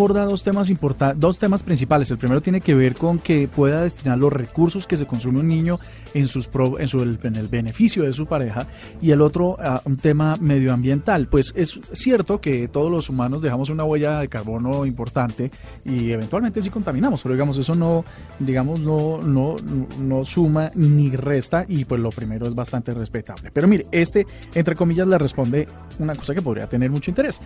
Aborda 0.02 0.26
dos 0.26 0.42
temas 0.42 0.70
importantes, 0.72 1.20
dos 1.20 1.38
temas 1.38 1.62
principales. 1.62 2.10
El 2.10 2.18
primero 2.18 2.42
tiene 2.42 2.60
que 2.60 2.74
ver 2.74 2.96
con 2.96 3.20
que 3.20 3.48
pueda 3.48 3.84
destinar 3.84 4.18
los 4.18 4.34
recursos 4.34 4.88
que 4.88 4.98
se 4.98 5.06
consume 5.06 5.40
un 5.42 5.48
niño 5.48 5.78
en 6.16 6.28
sus 6.28 6.48
pro- 6.48 6.80
en, 6.80 6.88
su, 6.88 7.04
en 7.04 7.36
el 7.36 7.48
beneficio 7.48 8.02
de 8.04 8.12
su 8.12 8.26
pareja 8.26 8.66
y 9.00 9.12
el 9.12 9.22
otro 9.22 9.58
ah, 9.60 9.82
un 9.86 9.98
tema 9.98 10.38
medioambiental. 10.42 11.28
Pues 11.28 11.54
es 11.56 11.80
cierto 11.94 12.42
que 12.42 12.68
todos 12.68 12.90
los 12.90 13.10
humanos 13.10 13.44
dejamos 13.44 13.70
una 13.70 13.84
huella 13.84 14.20
de 14.20 14.28
carbono 14.28 14.88
importante 14.88 15.52
y 15.86 16.12
eventualmente 16.12 16.64
sí 16.64 16.72
contaminamos, 16.72 17.22
pero 17.22 17.36
digamos 17.36 17.60
eso 17.60 17.76
no 17.76 18.04
digamos 18.40 18.80
no 18.80 19.20
no 19.22 19.58
no 20.00 20.24
suma 20.26 20.72
ni 20.74 21.12
resta 21.16 21.64
y 21.68 21.86
pues 21.86 22.02
lo 22.02 22.10
primero 22.10 22.48
es 22.48 22.56
bastante 22.56 22.92
respetable. 22.96 23.52
Pero 23.52 23.68
mire, 23.68 23.86
este 23.92 24.26
entre 24.56 24.76
comillas 24.76 25.08
le 25.08 25.20
responde 25.20 25.68
una 26.00 26.16
cosa 26.16 26.34
que 26.34 26.42
podría 26.42 26.68
tener 26.68 26.90
mucho 26.90 27.12
interés. 27.12 27.40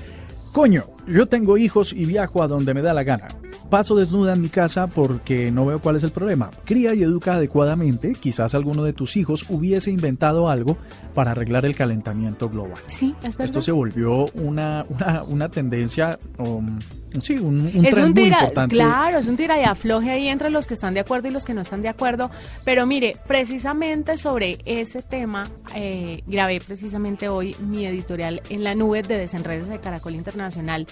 Coño, 0.56 0.86
yo 1.06 1.26
tengo 1.26 1.58
hijos 1.58 1.92
y 1.92 2.06
viajo 2.06 2.42
a 2.42 2.48
donde 2.48 2.74
me 2.74 2.82
da 2.82 2.94
la 2.94 3.04
gana. 3.04 3.28
Paso 3.70 3.94
desnuda 3.94 4.32
en 4.32 4.42
mi 4.42 4.48
casa 4.48 4.88
porque 4.88 5.52
no 5.52 5.66
veo 5.66 5.82
cuál 5.82 5.98
es 5.98 6.04
el 6.06 6.12
problema. 6.12 6.50
Cría 6.64 6.94
y 6.94 7.04
educa 7.04 7.34
adecuadamente. 7.34 8.16
Quizás 8.16 8.56
alguno 8.56 8.82
de 8.84 8.94
tus 8.94 9.18
hijos 9.18 9.46
hubiese 9.50 9.92
inventado 9.92 10.50
algo 10.50 10.78
para 11.14 11.32
arreglar 11.32 11.66
el 11.66 11.76
calentamiento 11.76 12.48
global. 12.48 12.80
Sí, 12.88 13.14
es 13.18 13.36
verdad. 13.36 13.44
Esto 13.44 13.62
se 13.62 13.74
volvió 13.74 14.28
una, 14.28 14.86
una, 14.88 15.24
una 15.26 15.50
tendencia, 15.50 16.20
um, 16.38 16.80
sí, 17.22 17.34
un, 17.38 17.62
un 17.76 17.86
es 17.86 17.94
tren 17.94 18.06
un 18.08 18.12
muy 18.14 18.24
tira, 18.24 18.40
importante. 18.42 18.76
claro, 18.76 19.18
es 19.18 19.28
un 19.28 19.38
tira 19.38 19.60
y 19.60 19.64
afloje 19.64 20.12
ahí 20.12 20.28
entre 20.28 20.50
los 20.50 20.66
que 20.66 20.74
están 20.74 20.94
de 20.94 21.00
acuerdo 21.00 21.28
y 21.28 21.32
los 21.32 21.46
que 21.46 21.54
no 21.54 21.62
están 21.62 21.82
de 21.82 21.90
acuerdo. 21.90 22.30
Pero 22.64 22.86
mire, 22.86 23.16
precisamente 23.28 24.18
sobre 24.18 24.58
ese 24.66 25.02
tema 25.02 25.50
eh, 25.76 26.22
grabé 26.28 26.60
precisamente 26.62 27.30
hoy 27.30 27.56
mi 27.60 27.86
editorial 27.86 28.42
en 28.50 28.64
la 28.64 28.76
nube 28.76 29.04
de 29.04 29.18
Desenredes 29.18 29.68
de 29.68 29.80
Caracol 29.80 30.16
Internacional 30.16 30.88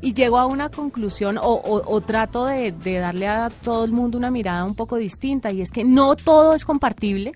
y 0.00 0.14
llego 0.14 0.38
a 0.38 0.46
una 0.46 0.68
conclusión 0.70 1.38
o, 1.38 1.42
o- 1.42 1.94
o 1.94 2.00
trato 2.00 2.44
de, 2.46 2.72
de 2.72 2.98
darle 2.98 3.28
a 3.28 3.50
todo 3.62 3.84
el 3.84 3.92
mundo 3.92 4.18
una 4.18 4.30
mirada 4.30 4.64
un 4.64 4.74
poco 4.74 4.96
distinta 4.96 5.50
y 5.52 5.60
es 5.60 5.70
que 5.70 5.84
no 5.84 6.16
todo 6.16 6.54
es 6.54 6.64
compartible 6.64 7.32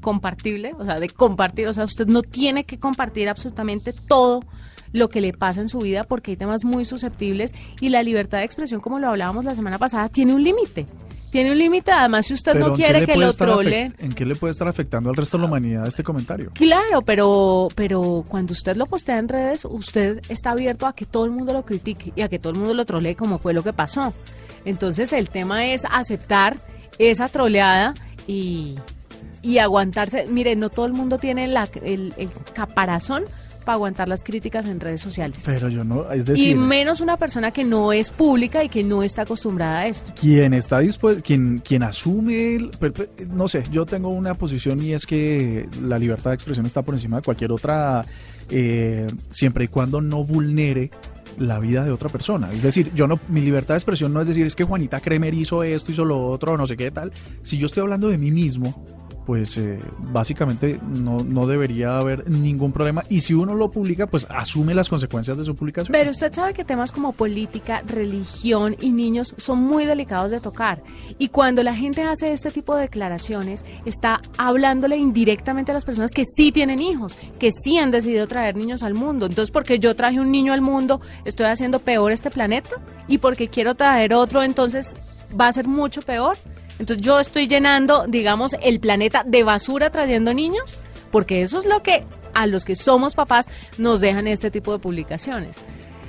compartible, 0.00 0.74
o 0.78 0.84
sea, 0.84 1.00
de 1.00 1.08
compartir, 1.08 1.66
o 1.66 1.72
sea, 1.72 1.84
usted 1.84 2.06
no 2.06 2.20
tiene 2.22 2.64
que 2.64 2.78
compartir 2.78 3.28
absolutamente 3.28 3.94
todo 4.06 4.42
lo 4.94 5.10
que 5.10 5.20
le 5.20 5.32
pasa 5.34 5.60
en 5.60 5.68
su 5.68 5.80
vida 5.80 6.04
porque 6.04 6.30
hay 6.30 6.36
temas 6.38 6.64
muy 6.64 6.86
susceptibles 6.86 7.52
y 7.80 7.90
la 7.90 8.02
libertad 8.02 8.38
de 8.38 8.44
expresión, 8.44 8.80
como 8.80 8.98
lo 8.98 9.08
hablábamos 9.08 9.44
la 9.44 9.54
semana 9.54 9.76
pasada, 9.78 10.08
tiene 10.08 10.34
un 10.34 10.42
límite. 10.42 10.86
Tiene 11.32 11.50
un 11.50 11.58
límite, 11.58 11.90
además, 11.90 12.26
si 12.26 12.34
usted 12.34 12.52
Pero 12.52 12.68
no 12.68 12.74
¿en 12.74 12.76
qué 12.78 12.84
quiere 12.84 13.06
que 13.06 13.16
lo 13.16 13.32
trole. 13.32 13.92
¿En 13.98 14.12
qué 14.12 14.24
le 14.24 14.36
puede 14.36 14.52
estar 14.52 14.68
afectando 14.68 15.10
al 15.10 15.16
resto 15.16 15.36
de 15.36 15.42
la 15.42 15.48
humanidad 15.48 15.84
este 15.88 16.04
comentario? 16.04 16.52
Claro, 16.54 17.02
pero, 17.02 17.66
pero 17.74 18.24
cuando 18.28 18.52
usted 18.52 18.76
lo 18.76 18.86
postea 18.86 19.18
en 19.18 19.28
redes, 19.28 19.64
usted 19.68 20.22
está 20.28 20.52
abierto 20.52 20.86
a 20.86 20.94
que 20.94 21.06
todo 21.06 21.24
el 21.24 21.32
mundo 21.32 21.52
lo 21.52 21.64
critique 21.64 22.12
y 22.14 22.22
a 22.22 22.28
que 22.28 22.38
todo 22.38 22.52
el 22.52 22.58
mundo 22.60 22.72
lo 22.72 22.84
trolee 22.84 23.16
como 23.16 23.38
fue 23.38 23.52
lo 23.52 23.64
que 23.64 23.72
pasó. 23.72 24.14
Entonces 24.64 25.12
el 25.12 25.28
tema 25.28 25.66
es 25.66 25.82
aceptar 25.90 26.56
esa 27.00 27.28
troleada 27.28 27.94
y, 28.28 28.76
y 29.42 29.58
aguantarse. 29.58 30.28
Mire, 30.28 30.54
no 30.54 30.68
todo 30.70 30.86
el 30.86 30.92
mundo 30.92 31.18
tiene 31.18 31.48
la- 31.48 31.68
el, 31.82 32.14
el 32.16 32.28
caparazón 32.54 33.24
para 33.64 33.74
aguantar 33.74 34.08
las 34.08 34.22
críticas 34.22 34.66
en 34.66 34.78
redes 34.78 35.00
sociales. 35.00 35.42
Pero 35.44 35.68
yo 35.68 35.82
no, 35.84 36.10
es 36.12 36.24
y 36.24 36.30
decir, 36.30 36.56
menos 36.56 37.00
una 37.00 37.16
persona 37.16 37.50
que 37.50 37.64
no 37.64 37.92
es 37.92 38.10
pública 38.10 38.62
y 38.62 38.68
que 38.68 38.84
no 38.84 39.02
está 39.02 39.22
acostumbrada 39.22 39.80
a 39.80 39.86
esto. 39.88 40.12
quien 40.20 40.54
está 40.54 40.78
dispuesto, 40.78 41.22
quien, 41.22 41.58
quien 41.58 41.82
asume, 41.82 42.56
el- 42.56 42.70
no 43.30 43.48
sé, 43.48 43.64
yo 43.72 43.86
tengo 43.86 44.10
una 44.10 44.34
posición 44.34 44.80
y 44.82 44.92
es 44.92 45.06
que 45.06 45.68
la 45.82 45.98
libertad 45.98 46.30
de 46.30 46.34
expresión 46.34 46.66
está 46.66 46.82
por 46.82 46.94
encima 46.94 47.16
de 47.16 47.22
cualquier 47.22 47.50
otra, 47.52 48.04
eh, 48.50 49.06
siempre 49.30 49.64
y 49.64 49.68
cuando 49.68 50.00
no 50.00 50.22
vulnere 50.24 50.90
la 51.38 51.58
vida 51.58 51.84
de 51.84 51.90
otra 51.90 52.08
persona. 52.08 52.52
Es 52.52 52.62
decir, 52.62 52.92
yo 52.94 53.08
no, 53.08 53.18
mi 53.28 53.40
libertad 53.40 53.74
de 53.74 53.78
expresión 53.78 54.12
no 54.12 54.20
es 54.20 54.28
decir 54.28 54.46
es 54.46 54.54
que 54.54 54.62
Juanita 54.64 55.00
Kremer 55.00 55.34
hizo 55.34 55.62
esto, 55.64 55.90
hizo 55.90 56.04
lo 56.04 56.28
otro, 56.28 56.56
no 56.56 56.66
sé 56.66 56.76
qué 56.76 56.90
tal. 56.92 57.10
Si 57.42 57.58
yo 57.58 57.66
estoy 57.66 57.80
hablando 57.80 58.08
de 58.08 58.18
mí 58.18 58.30
mismo, 58.30 58.84
pues 59.26 59.56
eh, 59.56 59.80
básicamente 60.12 60.78
no, 60.82 61.24
no 61.24 61.46
debería 61.46 61.98
haber 61.98 62.28
ningún 62.28 62.72
problema. 62.72 63.04
Y 63.08 63.20
si 63.20 63.34
uno 63.34 63.54
lo 63.54 63.70
publica, 63.70 64.06
pues 64.06 64.26
asume 64.28 64.74
las 64.74 64.88
consecuencias 64.88 65.38
de 65.38 65.44
su 65.44 65.54
publicación. 65.54 65.92
Pero 65.92 66.10
usted 66.10 66.32
sabe 66.32 66.54
que 66.54 66.64
temas 66.64 66.92
como 66.92 67.12
política, 67.12 67.82
religión 67.86 68.76
y 68.80 68.90
niños 68.90 69.34
son 69.38 69.60
muy 69.60 69.86
delicados 69.86 70.30
de 70.30 70.40
tocar. 70.40 70.82
Y 71.18 71.28
cuando 71.28 71.62
la 71.62 71.74
gente 71.74 72.02
hace 72.02 72.32
este 72.32 72.50
tipo 72.50 72.76
de 72.76 72.82
declaraciones, 72.82 73.64
está 73.84 74.20
hablándole 74.36 74.96
indirectamente 74.96 75.70
a 75.70 75.74
las 75.74 75.84
personas 75.84 76.12
que 76.12 76.24
sí 76.24 76.52
tienen 76.52 76.80
hijos, 76.80 77.16
que 77.38 77.50
sí 77.50 77.78
han 77.78 77.90
decidido 77.90 78.26
traer 78.26 78.56
niños 78.56 78.82
al 78.82 78.94
mundo. 78.94 79.26
Entonces, 79.26 79.50
porque 79.50 79.78
yo 79.78 79.96
traje 79.96 80.20
un 80.20 80.30
niño 80.30 80.52
al 80.52 80.60
mundo, 80.60 81.00
estoy 81.24 81.46
haciendo 81.46 81.78
peor 81.78 82.12
este 82.12 82.30
planeta. 82.30 82.70
Y 83.08 83.18
porque 83.18 83.48
quiero 83.48 83.74
traer 83.74 84.14
otro, 84.14 84.42
entonces 84.42 84.94
va 85.38 85.48
a 85.48 85.52
ser 85.52 85.66
mucho 85.66 86.02
peor. 86.02 86.36
Entonces, 86.78 86.98
yo 86.98 87.20
estoy 87.20 87.46
llenando, 87.46 88.06
digamos, 88.08 88.54
el 88.62 88.80
planeta 88.80 89.22
de 89.24 89.42
basura 89.42 89.90
trayendo 89.90 90.34
niños. 90.34 90.76
Porque 91.10 91.42
eso 91.42 91.58
es 91.60 91.64
lo 91.64 91.80
que 91.80 92.04
a 92.34 92.48
los 92.48 92.64
que 92.64 92.74
somos 92.74 93.14
papás 93.14 93.46
nos 93.78 94.00
dejan 94.00 94.26
este 94.26 94.50
tipo 94.50 94.72
de 94.72 94.80
publicaciones. 94.80 95.58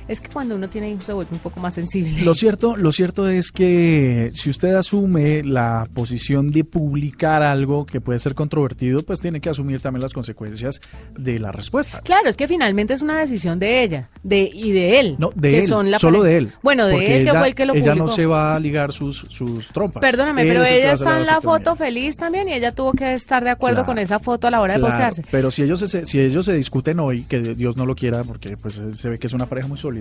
Es 0.08 0.20
que 0.20 0.28
cuando 0.28 0.54
uno 0.54 0.68
tiene 0.68 0.90
hijos 0.90 1.06
se 1.06 1.12
vuelve 1.12 1.32
un 1.32 1.38
poco 1.40 1.58
más 1.60 1.74
sensible. 1.74 2.22
Lo 2.22 2.34
cierto, 2.34 2.76
lo 2.76 2.92
cierto 2.92 3.28
es 3.28 3.50
que 3.50 4.30
si 4.34 4.50
usted 4.50 4.74
asume 4.74 5.42
la 5.42 5.88
posición 5.94 6.50
de 6.50 6.64
publicar 6.64 7.42
algo 7.42 7.86
que 7.86 8.00
puede 8.00 8.18
ser 8.20 8.34
controvertido, 8.34 9.02
pues 9.02 9.20
tiene 9.20 9.40
que 9.40 9.50
asumir 9.50 9.80
también 9.80 10.02
las 10.02 10.12
consecuencias 10.12 10.80
de 11.18 11.38
la 11.40 11.50
respuesta. 11.52 12.00
Claro, 12.02 12.28
es 12.28 12.36
que 12.36 12.46
finalmente 12.46 12.94
es 12.94 13.02
una 13.02 13.18
decisión 13.18 13.58
de 13.58 13.82
ella 13.82 14.08
de 14.22 14.48
y 14.52 14.70
de 14.72 15.00
él. 15.00 15.16
No, 15.18 15.30
de 15.34 15.50
que 15.50 15.58
él, 15.60 15.66
son 15.66 15.90
la 15.90 15.98
solo 15.98 16.22
de 16.22 16.36
él. 16.36 16.52
Bueno, 16.62 16.86
de 16.86 16.96
él, 16.98 17.06
que 17.06 17.20
ella- 17.22 17.38
fue 17.38 17.48
el 17.48 17.54
que 17.54 17.66
lo 17.66 17.74
Ella 17.74 17.92
publicó. 17.92 18.06
no 18.06 18.12
se 18.12 18.26
va 18.26 18.54
a 18.54 18.60
ligar 18.60 18.92
sus, 18.92 19.18
sus 19.30 19.68
trompas. 19.72 20.00
Perdóname, 20.00 20.42
Él 20.42 20.48
pero 20.48 20.64
ella 20.64 20.92
está 20.92 21.18
en 21.18 21.26
la 21.26 21.40
foto 21.40 21.74
feliz 21.74 22.16
también 22.16 22.48
y 22.48 22.52
ella 22.52 22.72
tuvo 22.72 22.92
que 22.92 23.12
estar 23.14 23.42
de 23.42 23.50
acuerdo 23.50 23.76
Claro. 23.78 23.86
con 23.86 23.98
esa 23.98 24.18
foto 24.20 24.46
a 24.46 24.50
la 24.50 24.60
hora 24.60 24.74
de 24.74 24.80
Claro, 24.80 24.92
postearse. 24.92 25.24
Pero 25.30 25.50
si 25.50 25.62
ellos 25.62 25.80
se, 25.80 26.06
si 26.06 26.20
ellos 26.20 26.44
se 26.44 26.52
discuten 26.52 27.00
hoy, 27.00 27.24
que 27.24 27.40
Dios 27.54 27.76
no 27.76 27.84
lo 27.86 27.94
quiera, 27.96 28.22
porque 28.22 28.56
pues 28.56 28.80
se 28.90 29.08
ve 29.08 29.18
que 29.18 29.26
es 29.26 29.32
una 29.32 29.46
pareja 29.46 29.66
muy 29.68 29.78
sólida, 29.78 29.95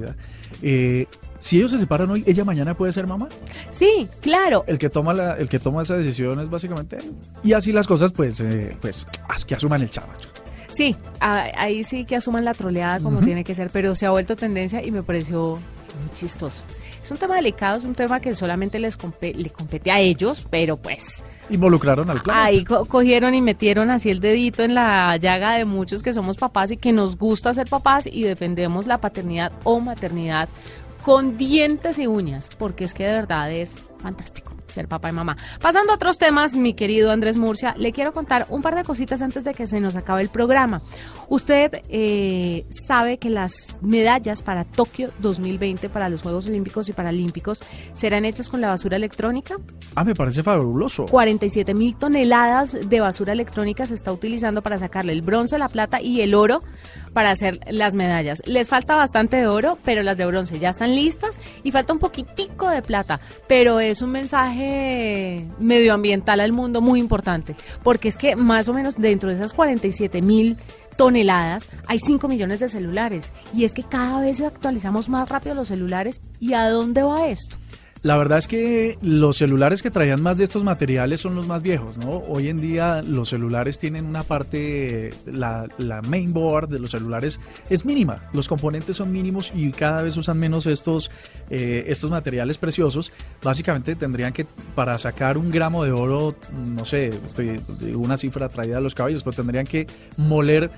eh, 0.62 1.05
si 1.39 1.58
ellos 1.58 1.71
se 1.71 1.77
separan 1.77 2.10
hoy, 2.10 2.23
ella 2.25 2.43
mañana 2.45 2.75
puede 2.75 2.91
ser 2.93 3.05
mamá. 3.08 3.27
Sí, 3.69 4.08
claro. 4.21 4.63
El 4.67 4.77
que 4.79 4.89
toma 4.89 5.13
la, 5.13 5.34
el 5.34 5.49
que 5.49 5.60
toma 5.60 5.84
esa 5.84 5.95
decisión 5.95 6.39
es 6.39 6.49
básicamente 6.49 6.97
él. 6.97 7.13
Y 7.43 7.53
así 7.53 7.71
las 7.71 7.88
cosas, 7.88 8.13
pues, 8.13 8.39
eh, 8.39 8.75
pues, 8.81 9.05
que 9.45 9.55
asuman 9.55 9.81
el 9.81 9.89
chavo. 9.89 10.08
Sí, 10.69 10.95
a- 11.19 11.49
ahí 11.58 11.84
sí 11.84 12.03
que 12.05 12.15
asuman 12.15 12.43
la 12.45 12.53
troleada 12.53 12.99
como 12.99 13.19
tiene 13.21 13.43
que 13.43 13.53
ser, 13.55 13.69
pero 13.69 13.95
se 13.95 14.05
ha 14.05 14.10
vuelto 14.10 14.36
tendencia 14.36 14.84
y 14.84 14.91
me 14.91 15.03
pareció 15.03 15.60
muy 16.01 16.10
chistoso. 16.13 16.63
Es 17.01 17.12
un 17.12 17.17
tema 17.17 17.36
delicado, 17.36 17.77
es 17.77 17.84
un 17.84 17.93
tema 17.93 18.19
que 18.19 18.34
solamente 18.36 18.79
les 18.79 18.97
le 19.21 19.49
compete 19.51 19.91
a 19.91 19.99
ellos, 19.99 20.45
pero 20.49 20.75
pues 20.77 21.23
Involucraron 21.49 22.10
al 22.10 22.21
planeta. 22.21 22.45
ahí 22.45 22.63
co- 22.63 22.86
cogieron 22.86 23.36
y 23.36 23.41
metieron 23.41 23.89
así 23.89 24.10
el 24.10 24.19
dedito 24.19 24.63
en 24.63 24.73
la 24.73 25.15
llaga 25.17 25.53
de 25.53 25.65
muchos 25.65 26.01
que 26.01 26.12
somos 26.13 26.38
papás 26.38 26.71
y 26.71 26.77
que 26.77 26.91
nos 26.91 27.17
gusta 27.17 27.53
ser 27.53 27.67
papás 27.67 28.08
y 28.08 28.23
defendemos 28.23 28.88
la 28.88 28.99
paternidad 28.99 29.51
o 29.63 29.79
maternidad 29.79 30.49
con 31.03 31.38
dientes 31.38 31.99
y 31.99 32.08
uñas, 32.08 32.49
porque 32.58 32.84
es 32.84 32.93
que 32.95 33.05
de 33.05 33.13
verdad 33.13 33.51
es 33.51 33.84
fantástico 33.99 34.53
ser 34.67 34.88
papá 34.88 35.10
y 35.10 35.13
mamá. 35.13 35.38
Pasando 35.62 35.93
a 35.93 35.95
otros 35.95 36.17
temas, 36.17 36.55
mi 36.55 36.73
querido 36.73 37.12
Andrés 37.12 37.38
Murcia, 37.38 37.75
le 37.77 37.93
quiero 37.93 38.12
contar 38.12 38.45
un 38.49 38.62
par 38.62 38.75
de 38.75 38.84
cositas 38.84 39.21
antes 39.21 39.43
de 39.45 39.53
que 39.53 39.67
se 39.67 39.79
nos 39.79 39.95
acabe 39.95 40.21
el 40.23 40.29
programa. 40.29 40.81
Usted 41.29 41.81
eh, 41.89 42.65
sabe 42.69 43.17
que 43.17 43.29
las 43.29 43.79
medallas 43.81 44.41
para 44.43 44.63
Tokio 44.63 45.11
2020, 45.19 45.89
para 45.89 46.09
los 46.09 46.21
Juegos 46.21 46.47
Olímpicos 46.47 46.89
y 46.89 46.93
Paralímpicos, 46.93 47.63
serán 47.93 48.25
hechas 48.25 48.49
con 48.49 48.61
la 48.61 48.69
basura 48.69 48.97
electrónica. 48.97 49.57
Ah, 49.95 50.03
me 50.03 50.15
parece 50.15 50.43
fabuloso. 50.43 51.05
47 51.07 51.73
mil 51.73 51.95
toneladas 51.95 52.77
de 52.88 52.99
basura 52.99 53.33
electrónica 53.33 53.88
se 53.88 53.93
está 53.93 54.11
utilizando 54.11 54.61
para 54.61 54.77
sacarle 54.77 55.13
el 55.13 55.21
bronce, 55.21 55.57
la 55.57 55.69
plata 55.69 56.01
y 56.01 56.21
el 56.21 56.35
oro 56.35 56.61
para 57.13 57.31
hacer 57.31 57.59
las 57.69 57.95
medallas. 57.95 58.41
Les 58.45 58.69
falta 58.69 58.95
bastante 58.95 59.38
de 59.38 59.47
oro, 59.47 59.77
pero 59.85 60.03
las 60.03 60.17
de 60.17 60.25
bronce 60.25 60.59
ya 60.59 60.69
están 60.69 60.95
listas 60.95 61.39
y 61.63 61.71
falta 61.71 61.93
un 61.93 61.99
poquitico 61.99 62.69
de 62.69 62.81
plata, 62.81 63.19
pero 63.47 63.79
es 63.79 64.01
un 64.01 64.11
mensaje 64.11 65.47
medioambiental 65.59 66.39
al 66.39 66.51
mundo 66.51 66.81
muy 66.81 66.99
importante, 66.99 67.55
porque 67.83 68.09
es 68.09 68.17
que 68.17 68.35
más 68.35 68.67
o 68.67 68.73
menos 68.73 68.95
dentro 68.97 69.29
de 69.29 69.35
esas 69.35 69.53
47 69.53 70.21
mil 70.21 70.57
toneladas 70.97 71.67
hay 71.88 71.99
5 71.99 72.27
millones 72.27 72.60
de 72.60 72.69
celulares 72.69 73.31
y 73.53 73.65
es 73.65 73.73
que 73.73 73.84
cada 73.84 74.21
vez 74.21 74.41
actualizamos 74.41 75.10
más 75.10 75.29
rápido 75.29 75.55
los 75.55 75.67
celulares 75.67 76.21
y 76.39 76.53
¿a 76.53 76.69
dónde 76.69 77.03
va 77.03 77.27
esto? 77.27 77.58
La 78.05 78.17
verdad 78.17 78.37
es 78.37 78.47
que 78.47 78.99
los 79.01 79.37
celulares 79.37 79.81
que 79.81 79.89
traían 79.89 80.21
más 80.21 80.37
de 80.37 80.43
estos 80.43 80.63
materiales 80.63 81.21
son 81.21 81.33
los 81.33 81.47
más 81.47 81.63
viejos, 81.63 81.97
¿no? 81.97 82.21
Hoy 82.27 82.49
en 82.49 82.61
día 82.61 83.01
los 83.01 83.29
celulares 83.29 83.79
tienen 83.79 84.05
una 84.05 84.21
parte, 84.21 85.11
la, 85.25 85.67
la 85.79 86.03
main 86.03 86.31
board 86.31 86.69
de 86.69 86.77
los 86.77 86.91
celulares 86.91 87.39
es 87.67 87.83
mínima, 87.83 88.21
los 88.31 88.47
componentes 88.47 88.97
son 88.97 89.11
mínimos 89.11 89.51
y 89.55 89.71
cada 89.71 90.03
vez 90.03 90.15
usan 90.17 90.37
menos 90.37 90.67
estos, 90.67 91.09
eh, 91.49 91.85
estos 91.87 92.11
materiales 92.11 92.59
preciosos. 92.59 93.11
Básicamente 93.41 93.95
tendrían 93.95 94.33
que, 94.33 94.45
para 94.75 94.99
sacar 94.99 95.35
un 95.35 95.49
gramo 95.49 95.83
de 95.83 95.91
oro, 95.91 96.35
no 96.53 96.85
sé, 96.85 97.07
estoy 97.25 97.59
una 97.95 98.17
cifra 98.17 98.49
traída 98.49 98.77
a 98.77 98.81
los 98.81 98.93
caballos, 98.93 99.23
pero 99.23 99.37
tendrían 99.37 99.65
que 99.65 99.87
moler 100.17 100.69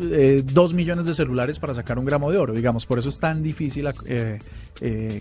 eh, 0.00 0.42
dos 0.46 0.72
millones 0.72 1.04
de 1.04 1.12
celulares 1.12 1.58
para 1.58 1.74
sacar 1.74 1.98
un 1.98 2.06
gramo 2.06 2.30
de 2.30 2.38
oro, 2.38 2.54
digamos, 2.54 2.86
por 2.86 2.98
eso 2.98 3.10
es 3.10 3.20
tan 3.20 3.42
difícil 3.42 3.86
eh, 4.06 4.38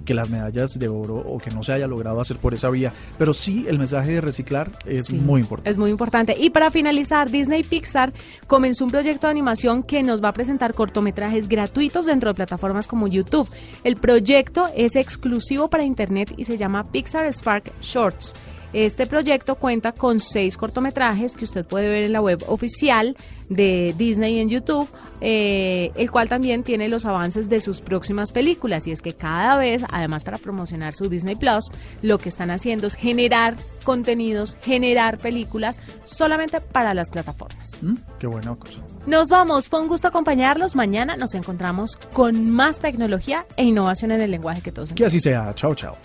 que 0.06 0.14
las 0.14 0.30
medallas 0.30 0.80
de 0.80 0.88
oro 0.88 1.16
o 1.16 1.38
que 1.50 1.56
no 1.56 1.64
se 1.64 1.74
haya 1.74 1.88
logrado 1.88 2.22
hacer 2.22 2.38
por 2.38 2.54
esa 2.54 2.70
vía. 2.70 2.94
Pero 3.18 3.34
sí, 3.34 3.66
el 3.68 3.78
mensaje 3.78 4.14
de 4.14 4.22
reciclar 4.22 4.72
es 4.86 5.08
Sí, 5.08 5.16
muy 5.16 5.42
importante. 5.42 5.70
Es 5.70 5.78
muy 5.78 5.90
importante. 5.90 6.36
Y 6.40 6.50
para 6.52 6.72
finalizar, 6.72 7.30
Disney 7.30 7.64
Pixar 7.64 8.14
comenzó 8.48 8.86
un 8.86 8.92
proyecto 8.92 9.28
de 9.28 9.32
animación 9.32 9.84
que 9.84 10.04
nos 10.04 10.24
va 10.24 10.30
a 10.30 10.34
presentar 10.34 10.74
cortometrajes 10.74 11.48
gratuitos 11.50 12.06
dentro 12.06 12.30
de 12.30 12.36
plataformas 12.36 12.88
como 12.88 13.08
YouTube. 13.08 13.50
El 13.84 13.96
proyecto 13.98 14.70
es 14.76 14.96
exclusivo 14.96 15.70
para 15.70 15.84
Internet 15.84 16.34
y 16.38 16.46
se 16.46 16.58
llama 16.58 16.84
Pixar 16.92 17.32
Spark 17.34 17.72
Shorts. 17.82 18.34
Este 18.74 19.08
proyecto 19.08 19.56
cuenta 19.56 19.92
con 19.92 20.20
seis 20.20 20.58
cortometrajes 20.58 21.36
que 21.36 21.46
usted 21.46 21.66
puede 21.66 21.90
ver 21.90 22.04
en 22.04 22.14
la 22.14 22.22
web 22.22 22.44
oficial 22.48 23.16
de 23.50 23.96
Disney 23.98 24.40
en 24.40 24.50
YouTube, 24.50 24.88
eh, 25.22 25.92
el 25.96 26.12
cual 26.12 26.30
también 26.30 26.64
tiene 26.64 26.88
los 26.88 27.06
avances 27.06 27.50
de 27.50 27.62
sus 27.62 27.82
próximas 27.82 28.32
películas. 28.32 28.86
Y 28.88 28.92
es 28.92 29.02
que 29.02 29.14
cada 29.14 29.58
vez, 29.58 29.84
además 29.92 30.24
para 30.24 30.38
promocionar 30.38 30.94
su 30.94 31.10
Disney 31.10 31.36
Plus, 31.36 31.72
lo 32.02 32.20
que 32.20 32.30
están 32.30 32.52
haciendo 32.52 32.88
es 32.88 32.96
generar 32.96 33.56
contenidos, 33.84 34.56
generar 34.62 35.18
películas 35.18 35.80
solamente 36.06 36.62
para 36.62 36.94
las 36.94 37.10
plataformas. 37.10 37.82
¿Mm? 37.82 37.96
Qué 38.20 38.28
buena 38.28 38.56
cosa. 38.56 38.82
Nos 39.08 39.30
vamos, 39.30 39.68
fue 39.68 39.82
un 39.82 39.88
gusto 39.88 40.08
acompañarlos. 40.08 40.76
Mañana 40.76 41.18
nos 41.18 41.34
encontramos 41.34 41.98
con 42.14 42.52
más 42.52 42.80
tecnología 42.80 43.48
e 43.58 43.64
innovación 43.64 44.12
en 44.12 44.22
el 44.22 44.32
lenguaje 44.32 44.62
que 44.62 44.72
todos 44.72 44.94
Que 44.94 45.06
así 45.06 45.20
sea. 45.20 45.52
Chao, 45.56 45.74
chao. 45.74 45.98